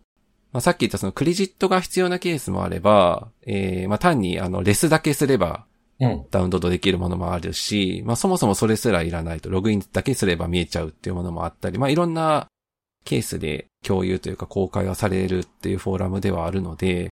[0.54, 5.66] まあ、さっき言ったそのクレジットが必要なケースもあれば、えー、まあ、単にあの、レスだけすれば、
[6.32, 12.48] ダウンロードできるものもあるし、まあそもそもそれすらいらないと、ログインだけすれば見えちゃうっていうものもあったり、まあいろんな
[13.06, 17.10] ケースで共有というか公開はされるっていうフォーラムではあるので、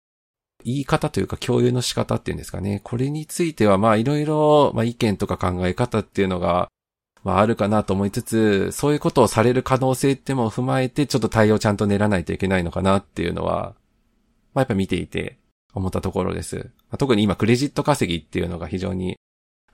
[0.64, 2.80] 言い方というか共有の仕方っていうんですかね。
[2.82, 6.68] これについてはまあいろいろ、まあ意見とか考え方っていうのが、
[7.24, 13.74] まああるかなと思いつつ、そういうことをされる可能性っても踏まえて、ちょっと対応ちゃんと練らないといけないのかなっていうのは、
[14.54, 15.38] まあやっぱ見ていて
[15.74, 16.70] 思ったところです。
[16.96, 19.18] 特に今クレジット稼ぎっていうのが非常に、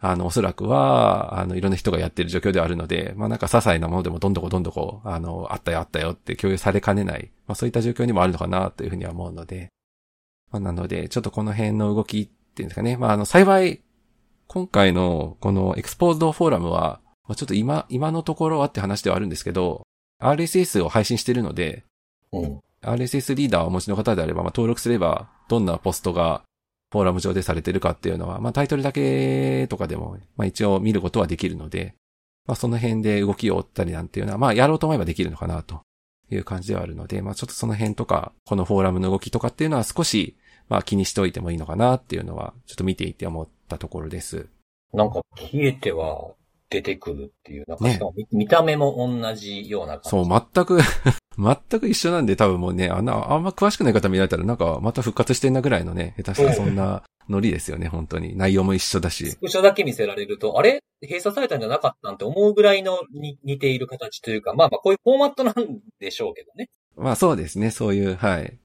[0.00, 9.68] あの、おそらくは、あの、いろんな人がやってる状況ではあるので、まあなんか些細なものでもどんどこどんどこ、あの、あったよあったよって共有されかねない、まあそういった状況にもあるのかなというふうには思うので、
[10.50, 13.82] まあなので、ちょっとこの辺の動きっていうんですかね、まああの、幸い、
[14.46, 19.82] 今回のこのエクスポーズドフォーラムは、まあ、ちょっと今、今のところはって話ではあるんですけど、
[20.20, 21.84] RSS を配信してるので、
[22.32, 26.42] うん、RSS リーダーをお持ちの方であれば、まあ、登録すれば、どんなポストが
[26.90, 31.94] フォーラム上でされてるかっていうのは、まあ、タイトルだけとかでも、まあ、一応見ることはできるので、
[32.46, 35.82] まあ、その辺で動きを追ったりなんていうのは、まあ、やろうと思えばできるのかなと
[36.30, 40.36] いう感じではあるので、まあ、ちょっとその辺とか、このフォーラムの動きとかっていうのは少し、
[40.68, 44.48] まあ、気にしておいてもいいのかなっていうのは、ちょっと見ていて思ったところです。
[44.92, 46.32] なんか、消えては
[46.74, 48.00] 出てくるっていう、なんか、ね、
[48.32, 50.10] 見た目も同じような感じ。
[50.10, 50.78] そう、全く
[51.38, 58.36] 全く一緒なんで多分もうね、あんな、あんま詳しくない方見られたらなんかまた復活してんなぐらいのね、下手したらそんなノリですよね、本当に。
[58.36, 59.30] 内容も一緒だし。
[59.30, 60.80] スクショだけ見せられると、あれ？
[61.02, 65.54] 閉鎖されたんじゃなかったんて思うぐらいのに似ている形というか、まあまあこういうフォーマットなん
[66.00, 66.70] でしょうけどね。
[66.96, 68.58] まあそうですね、そういう、はい。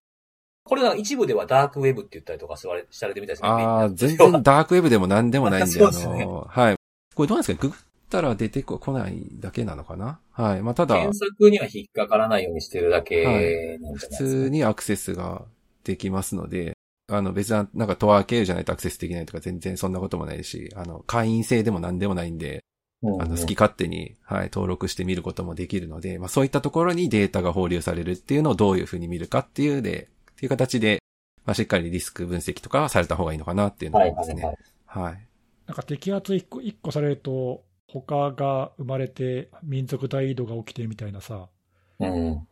[0.64, 2.84] これが一部ではダークウェブって言ったりとかされ
[3.14, 3.49] てみたいですね。
[3.49, 6.76] ああ、全然ダークウェブでも何でもないんで、 あの、はい。
[7.16, 7.80] これどうなんですかググっ
[8.10, 10.20] たら出てこないだけなのかな？
[10.32, 10.62] はい。
[10.62, 10.95] まあ、ただ。
[10.95, 15.43] 検索には引っかからないようにしてるだけはい、普通にアクセスが
[15.84, 16.74] できますので、
[17.12, 22.64] あの別な、なんかトア経由じゃないとアクセスできないとか全然そんなこともないし、あの、会員制でも何でもないんで、
[23.01, 31.01] うんうん、あの、好き勝手に、はい、登録して見ることもできるので、まあそういったところにデータが放流されるっていうのをどういうふうに見るかっていうで、っていう形で、
[31.45, 34.43] まあしっかりリスク分析とかはされた方がいいのかなっていうのがですね。
[34.43, 34.55] はい、
[34.86, 35.28] はいはい、
[35.68, 41.48] なんか摘発一個、一個されると、他が生まれて民族大移動が起きてみたいなさ、
[42.00, 42.48] うん、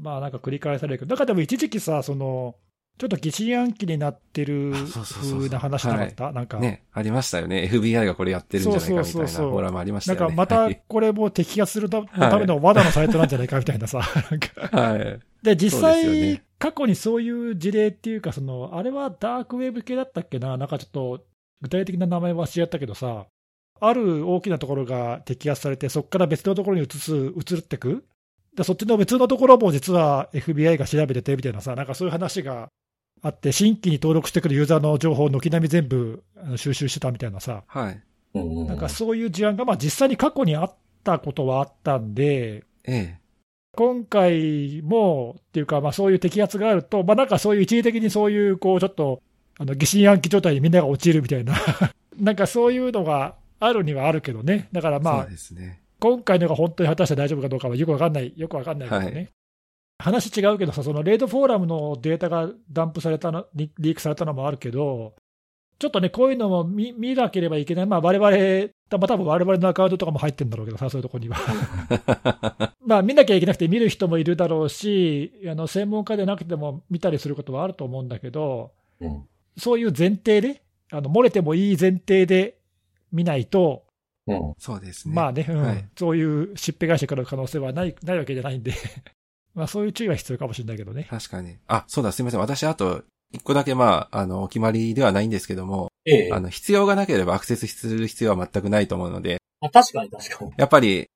[0.00, 2.54] まあなんか繰り返されるけど、だからでも一時期さ、その、
[2.98, 6.58] ちょっと疑心暗鬼になってる風な話なかった、なんか。
[6.58, 7.68] ね、ありましたよね。
[7.70, 10.20] FBI がこれやってるんじゃないかみたいなフォーラムありましたよね。
[10.20, 14.00] なんかまたこれも摘発するための罠のサイトなんじゃないかみたいなさ。
[14.00, 15.20] はい。
[15.44, 20.56] で、実際、ね、過去にそういう事例っていうか、その、あれはダークウェブ系だったっけな？
[20.56, 21.26] なんかちょっと
[21.60, 23.26] 具体的な名前は知り合ったけどさ、
[23.80, 28.04] ある大きなところが摘発されて、そこから別のところに移す、移ってく
[28.56, 32.70] でそっちの別のところも実は FBI が調べててみたいなさ、なんかそういう話が
[33.22, 38.02] あって、新規に登録してくるユーザーの情報を軒並み全部あの収集してたみたいなさ、はい。
[38.34, 40.74] なんかそういう事案が、まあ、実際に過去にあっ
[41.04, 43.18] たことはあったんで、ええ。
[43.74, 49.22] 今回もっていうか、まあ、そういう摘発があると、まあ、なんかそういう一時的にそういう、こう、ちょっと、
[49.58, 51.54] あの疑心暗鬼状態にみんなが陥るみたいな、
[52.18, 55.82] なんかそういうのがあるにはあるけどね、だからまあね。
[55.98, 59.06] 今回のが本当に果たして大丈夫かどうかはよくわかんない、よくわかんないけどね。
[59.06, 59.28] はい
[59.98, 65.14] 話違うけどさ、そのレイドフォーラムのデータがダンプされたの、リリークされたのもあるけど、
[65.78, 71.36] ちょっとね、こういうのも見見なければいけない、まあ、我々、まあ、多分我々のアカウントとかも入ってるんだろうけどさ、そういうとこには。
[72.84, 79.24] まあ、見なきゃいけなくて見る人もいるだろうし、あの専門家でなくても見たりすることはあると思うんだけど、うん
[79.58, 80.60] そういう前提で、
[80.92, 82.58] あの漏れてもいい前提で
[83.16, 83.84] 見ないと、
[84.26, 85.14] うんそうですね。
[85.14, 88.72] まあね、うんはいそういうしっぺ返してくる可能性はないないわけじゃないんで、
[89.54, 91.06] まあそういう注意は必要かもしれないけどね。
[91.08, 91.56] 確かに。
[91.66, 92.40] あ、そうだ、すみません。
[92.40, 100.52] 私、あと、一個だけ、まあ、あの、お決まりではないんですけども、ええあの、必要がなければアクセスする必要は全くないと思うので、あ確かに確かに。
[100.56, 101.08] やっぱり、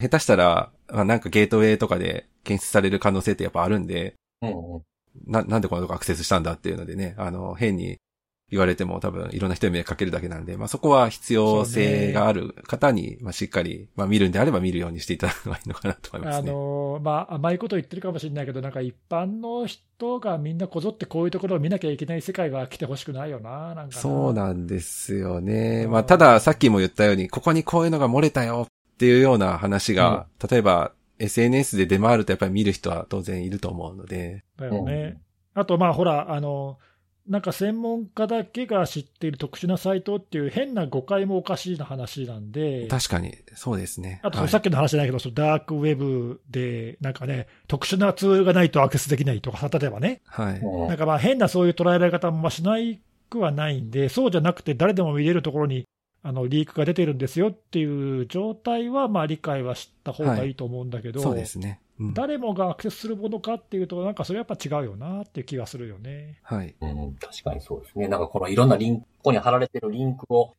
[0.00, 4.82] 下手したら、まあなんかゲートウェイとかで検出される可能性ってやっぱあるんで、うんうん。
[5.26, 7.98] な、なんでこのとこアクセスしたんだっていうのでね、あの、変に
[8.54, 16.52] 言われても多分いろんな人に迷惑かけるだけなんで、まあそこは必要性がある方に、まあしっかり、まあ見るんであれば見るようにしていただくのがいいのかなと思いますあね。
[16.52, 25.82] のまあ、甘いこと言ってるかもしれないけど、なんか一般の人がみんなこぞってこういうところを見なきゃいけない世界が来てほしくないよな、なんかなそうなんですよね。
[25.86, 35.20] うんまあたださっきも言ったように、ここにこういうのが漏れたよっていうような話が、例えば SNS で出回るとやっぱり見る人は当然いると思うので、だよね。
[35.54, 36.78] あと、まあほら、あの、
[37.26, 44.20] なんか専門家だけが知っている特殊なサイトっていう変な誤解もおかしいな話なんで、確かにそうですね。
[44.22, 50.58] あとはいさっきの話じゃないけど、そのダークウェブで、なんかね、特殊なツールがないとアクセスできないとかさ、例えばね、はい。
[50.58, 53.00] うんなんかまあ変なそういう捉えられ方もまあしない
[53.30, 55.86] くはないんで、そうじゃなくて、誰でも見れるところに
[56.22, 61.80] あのリークが出てるんですよっていう状態は、まあ理解はした方がいいと思うんだけど、そうですね。
[62.00, 66.40] うん誰もがアクセスするものかっていうと、なんかそれやっぱ違うよなっていう気がするよね。
[66.42, 66.74] はい。
[66.80, 68.08] うん、確かにそうですね。
[68.08, 70.56] なんかこのいろんなリンク、ここに貼られてるリンクを、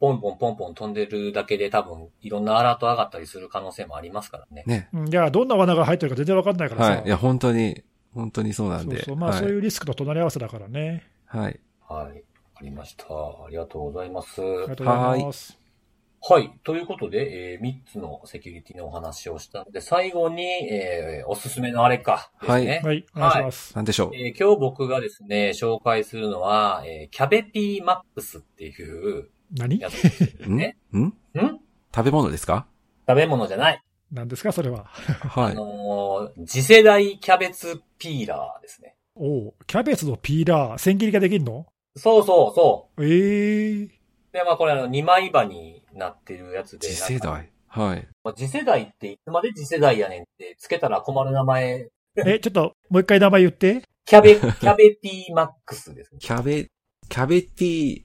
[0.00, 4.64] ポンポンポンポン飛んでるだけで多分、いろんなアラート上がったりする可能性もありますからね。
[4.66, 4.88] ね。
[4.94, 7.04] うんいや、どんな罠が入ってるか全然わかんないからさ、はい。
[7.04, 8.96] いや、本当に、本当にそうなんで。
[8.96, 11.06] そうそうまあ、はいそういうリスクと隣り合わせだからね。
[11.26, 11.60] はい。
[11.86, 12.06] はい。
[12.06, 12.14] わか
[12.62, 13.04] りました。
[13.08, 14.40] ありがとうございます。
[14.40, 15.59] ありがとうございます。
[16.22, 16.50] はい。
[16.64, 22.82] ということで、えー、3つのセキュリティのお話をしたので、最後に、えー、おすすめのあれか、ですね。
[22.84, 23.74] はい、お願いします。
[23.74, 24.10] なんでしょう？
[24.14, 29.80] えー今日僕がですね、紹介するのは、えー、キャベピーマックスっていう何？
[29.80, 30.76] やつです んね。
[30.92, 31.04] ん？
[31.04, 31.12] ん？
[31.94, 32.66] 食べ物ですか？
[33.08, 33.82] 食べ物じゃない。
[34.12, 34.84] 何ですか、それは？
[34.84, 35.52] はい。
[35.52, 38.94] あのー次世代キャベツピーラーですね。
[39.14, 41.66] おうキャベツのピーラー、千切りができるの？
[41.96, 43.88] そうそうそええう。
[44.32, 46.88] で、まあこれあの、2枚刃になってるやつで。
[46.88, 47.50] 次世代？
[47.68, 48.08] はい。
[48.24, 53.82] まあ次世代っていつまで次世代やねんって、つけたら困る名前、え、ちょっと、もう一回名前言って。
[54.04, 56.18] キャベ、キャベピーマックスですね。
[56.20, 56.66] キャベ、
[57.08, 58.02] キャベティ、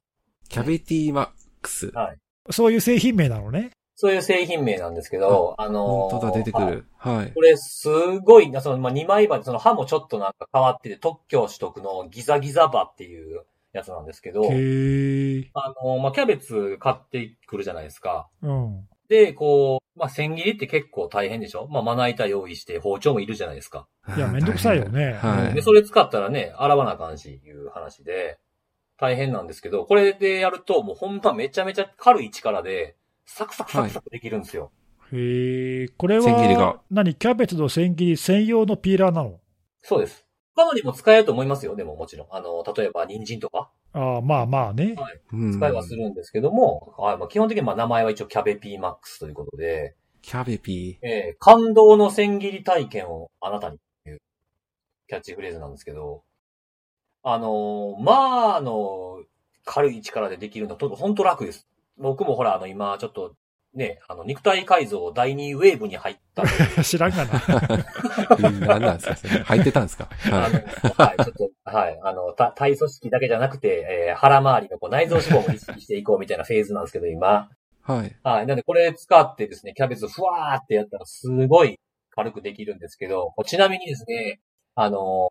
[0.47, 1.29] キャベティマッ
[1.61, 1.87] クス。
[1.87, 2.17] はい。
[2.51, 3.71] そういう製品名なのね。
[3.95, 6.85] そういう製品名なんですけど、あのー本当だ、出てくはいる。
[6.97, 7.31] はい。
[7.33, 13.45] これ、すごいな、その、まあ、2枚刃で、その刃もちょっとなんか変わってて、特許取得のギザギザ刃っていう
[13.75, 14.45] やつなんですけど。
[14.45, 18.29] あの、まあ、キャベツ買ってくるじゃないですか。
[18.41, 18.87] うん。
[19.09, 21.67] で、こう、まあ、千切りって結構大変でしょ？
[21.67, 23.87] まあ、まな板用意して包丁もいるじゃないですか。
[24.17, 25.53] いやめんどくさいよねはい。
[25.53, 28.39] で、それ使ったらね、洗わなあかんし、いう話で、
[28.97, 32.95] 大変なんですけど、これでやると、もうほんまめちゃめちゃ軽い力で、
[33.25, 34.71] サクサクサクサクできるんですよ。
[35.11, 35.87] へえ。
[35.89, 37.13] これ千切りがは、何？
[37.15, 39.39] キャベツの千切り専用のピーラーなの？
[39.81, 40.24] そうです。
[40.55, 42.27] 他のにも使えると思いますよ、でももちろん。
[42.31, 43.69] あの、例えば人参とか。
[43.93, 44.95] ああ、まあまあね。
[45.33, 54.21] うん使いはするんですけども、はいまあ、基本的にまあ名前は一応キャベピーマックスということで、キャベピえー感動の千切り体験をあなたにという
[55.07, 56.23] キャッチフレーズなんですけど、
[57.23, 58.11] あのーま
[58.53, 59.23] あ、あの、
[59.65, 61.67] 軽い力でできるのと、本当楽です。
[61.97, 63.35] 僕もほら、あの、今、ちょっと、
[63.75, 66.43] ね、あの、肉体改造第2ウェーブに入った
[66.83, 67.31] 知らんがな。
[67.39, 68.59] ー。
[68.65, 69.15] 何なんですか？
[69.17, 70.09] それ入ってたんですか？
[70.31, 70.51] あはい。
[70.51, 70.59] の、
[70.95, 77.49] はい、ちょっと、はい、あの、た体組織だけじゃなくて、えー腹周りのこう内臓脂肪も意識していこうみたいなフェーズなんですけど、今。
[77.81, 78.15] はい。
[78.23, 78.47] はい。
[78.47, 81.77] なんで、これ使ってですね、キャベツふわーってやったらすごい
[82.11, 84.39] 軽くできるんですけど、ちなみにですね、
[84.75, 85.29] あの、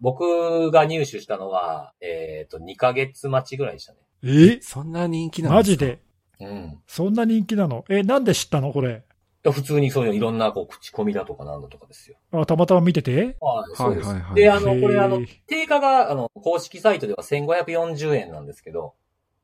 [0.00, 3.98] 僕が入手したのは、えっ、と、2ヶ月待ちぐらいでしたね。
[4.24, 4.58] え？
[4.62, 5.56] そんな人気なんですか？
[5.56, 5.98] マジで？
[6.40, 6.78] うん。
[6.86, 7.84] そんな人気なの？
[7.88, 8.72] え、なんで知ったの？
[8.72, 9.02] これ。
[9.52, 12.16] 普通にそういういろんなこう口コミだとかなんだとかですよ。
[12.32, 13.36] あたまたま見てて？
[13.40, 14.08] はい、そうです。
[14.08, 18.94] はいはいはいで、あの、これあの定価が、あの、公式サイトでは1540円なんですけど、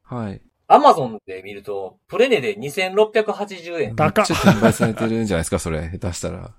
[0.02, 0.42] はい。
[0.66, 3.94] アマゾンで見ると、プレネで2680円。
[3.94, 5.88] 高っちょっと販売されてるんじゃないですか、それ。
[5.90, 6.50] 下手したら。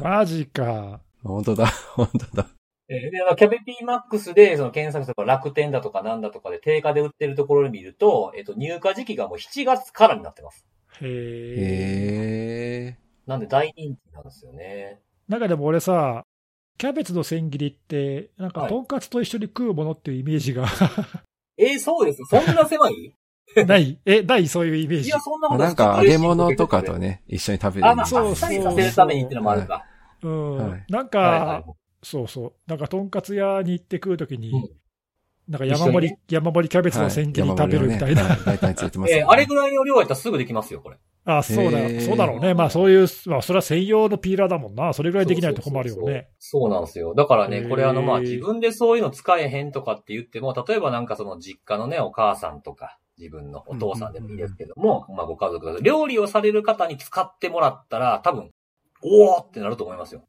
[0.00, 1.00] マジか。
[1.24, 2.46] 本当だ、本当だ。
[2.88, 10.64] えーで、キャベピーマックスで、その検索とか楽天だとかなんだとかで定価で売ってるところで見ると、えっ、と、入荷時期がもう7月からになってます。
[11.00, 12.98] へえ。
[13.26, 15.00] なんで大人気なんですよね。
[15.28, 16.22] なんかでも俺さ、
[16.78, 20.66] キャベツの千切りって、なんかはいとんかつと一緒に食うものっていうイメージが
[21.56, 22.22] えーそうです。
[22.28, 23.14] そんな狭い？
[23.66, 25.18] ないえ、ないそういうイメージいや、。
[25.20, 26.98] そんなまあことなんか揚げ物とかと。
[26.98, 29.84] ね、一緒に食べるあ、まあ、そうあっさせるためにっていうのもあるか。
[30.22, 30.56] うん。
[30.70, 32.52] はいなんか、はいはいそうそう。
[32.66, 34.70] なんかとんかつ屋に行って食うときに、うん
[35.48, 38.24] なんか山盛り、山盛りキャベツの千切り食べるみたいな。
[38.24, 40.98] はいえーあれぐらいの量やったらすぐできますよ、これ。
[41.24, 42.54] あ、そうだ、そうだろうね。
[42.54, 44.92] まあそういう、まあそれは専用のピーラーだもんな。
[44.92, 46.28] それぐらいできないと困るよそうそうね。
[46.38, 47.14] そうそうなんですよ。
[47.14, 58.50] だからね、これあの、まあ、自分でそういうの使えへんとかって言っても、例えばなんかその実家のね、お母さんとか、自分のお父さんでもいいですけども、まあ、ご家族が料理をされる方に使ってもらったら、多分、
[59.02, 60.24] おーってなると思いますよ。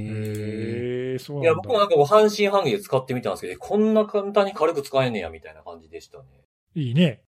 [0.00, 1.18] へえ。
[1.18, 1.68] そういや、なんだ。
[1.68, 6.24] 僕もなんかこう半信半疑で使ってみたんですけど、えこんな簡単に軽く使えんねや、みたいな感じでしたね。
[6.74, 7.22] いいね。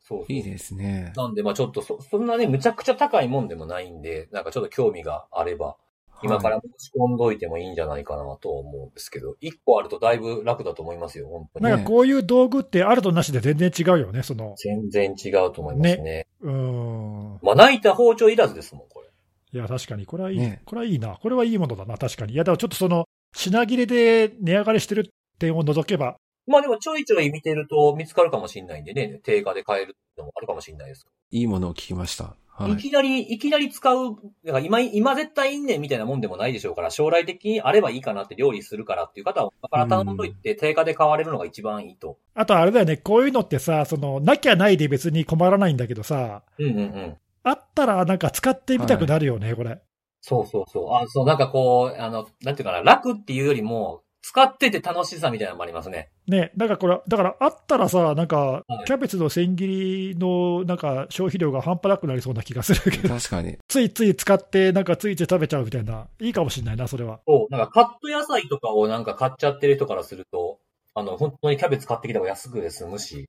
[0.00, 0.32] そうそう。
[0.32, 1.12] いいですね。
[1.16, 5.76] なんで、まあちょっとそ、そんなね、むちゃくちゃ高いもんでもないんで、なんかちょっと興味があれば、
[6.22, 11.64] 今から申し込んどいてもいいんじゃないかなと思うんですけど、一個あるとだいぶ楽だと思いますよ、本当に。
[11.64, 14.54] なんかこういう道具ってあるとなしで全然違うよね、その。
[14.58, 16.26] 全然違うと思いますね。
[16.40, 17.38] うーん。
[17.42, 19.08] まあ泣いた包丁いらずですもん、これ。
[19.52, 21.18] いや、確かに、これはいい、ねこれはいいな。
[21.20, 22.34] これはいいものだな、確かに。
[22.34, 31.06] いや、でもちょっとその、品切れで値上がりしてる点を除けば、まあでもちょいちょい見てると見つかるかもしれないんでね、定価で買えるのもあるかもしれないです。
[31.30, 32.34] いいものを聞きました。
[32.48, 32.76] はいい、。
[32.76, 42.18] きなり、いきなり使う、だから今、今絶対いんねんみたいなもんでもないでしょうから、将来的にあればいいかなって料理するからっていう方は、だから頼んどいて定価で買われるのが一番いいと。
[42.34, 47.16] あとあれだよね、こういうのってさ、その、なきゃないで別に困らないんだけどさ、うんうんうん。
[47.42, 49.80] あったらなんか使ってみたくなるよね、これ。
[50.20, 50.92] そうそうそう。
[50.92, 56.10] あ、そう、なんかこう、あの、なんていうかな、楽っていうよりも、使ってて楽しさみたいなのもありますね。
[56.26, 63.56] ね、だからこれ、だからあったらさ、なんかはい、キャベツの千切りのなんか消費量が半端なくなりそうな気がするけど、 確かに。
[63.66, 67.20] ついつい使って、なんかついつい食べちゃうみたいな、いいかもしれないな、それは。
[67.26, 70.58] そう、なんかカット野菜とかをなんか買っちゃってる人からすると、
[70.94, 73.26] あの、本当にキャベツ買ってきた方が安くで済むし、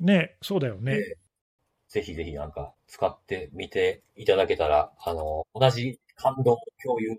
[0.00, 0.92] ね、そうだよね。
[0.92, 1.27] ええ
[1.88, 7.16] ぜひぜひなんか使ってみていただけたら、あの、同じ感動を共有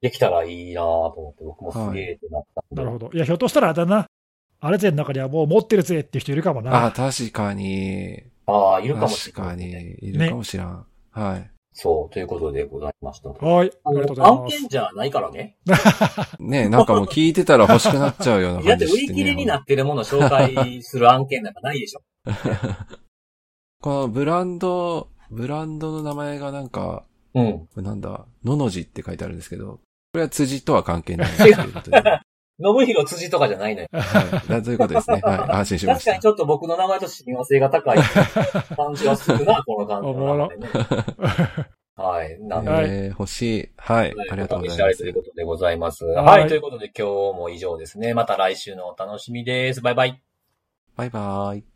[0.00, 2.76] できたらいいなと思って、僕もすげえってなったんで。
[2.76, 3.10] なるほど。
[3.12, 4.06] いや、ひょっとしたらあれだな。
[4.60, 6.86] あれぜの中にはもう持ってるぜっていう人いるかもな。
[6.86, 8.22] あ、確かに。
[8.46, 9.98] ああ、いるかもしれない、確かに。
[10.00, 10.86] いるかもしらん。
[11.10, 11.50] はい。
[11.72, 13.30] そう、ということでございました。
[13.30, 14.58] はい、ありがとうござい案ます。
[14.58, 15.56] 件じゃないからね。
[16.38, 19.04] ねなんかもう聞いてたら欲しくなっちゃうようなだって感じしてね。
[19.04, 22.02] 売り切れになってるものを紹介する案件なんかないでしょ。
[23.82, 27.04] このブランド、ブランドの名前がなんか、
[27.34, 27.58] うん。
[27.58, 29.80] これなんだ、のの字って書いてあるんですけど、
[30.12, 32.00] これは辻とは関係ないということで。
[32.00, 32.20] はい。
[32.62, 33.88] 信弘辻とかじゃないのよ。
[34.48, 35.20] だということですね。
[35.24, 35.38] はい。
[35.56, 36.28] 安心しました確かにち。
[36.28, 37.98] ょっと僕の名前と親和性が高い
[38.76, 40.68] 感じはするな、この感じおもろのね。
[41.96, 42.38] はい。
[42.40, 43.68] なんで、はいえー、欲しい。
[43.78, 44.14] はい。
[44.30, 45.14] ありがとうございますお試しあれという。
[45.14, 46.04] ことでございます。
[46.04, 46.48] はいはい。
[46.48, 48.14] ということで今日も以上ですね。
[48.14, 49.80] また来週のお楽しみです。
[49.80, 50.22] バイバイ。
[50.94, 51.71] バイバーイ。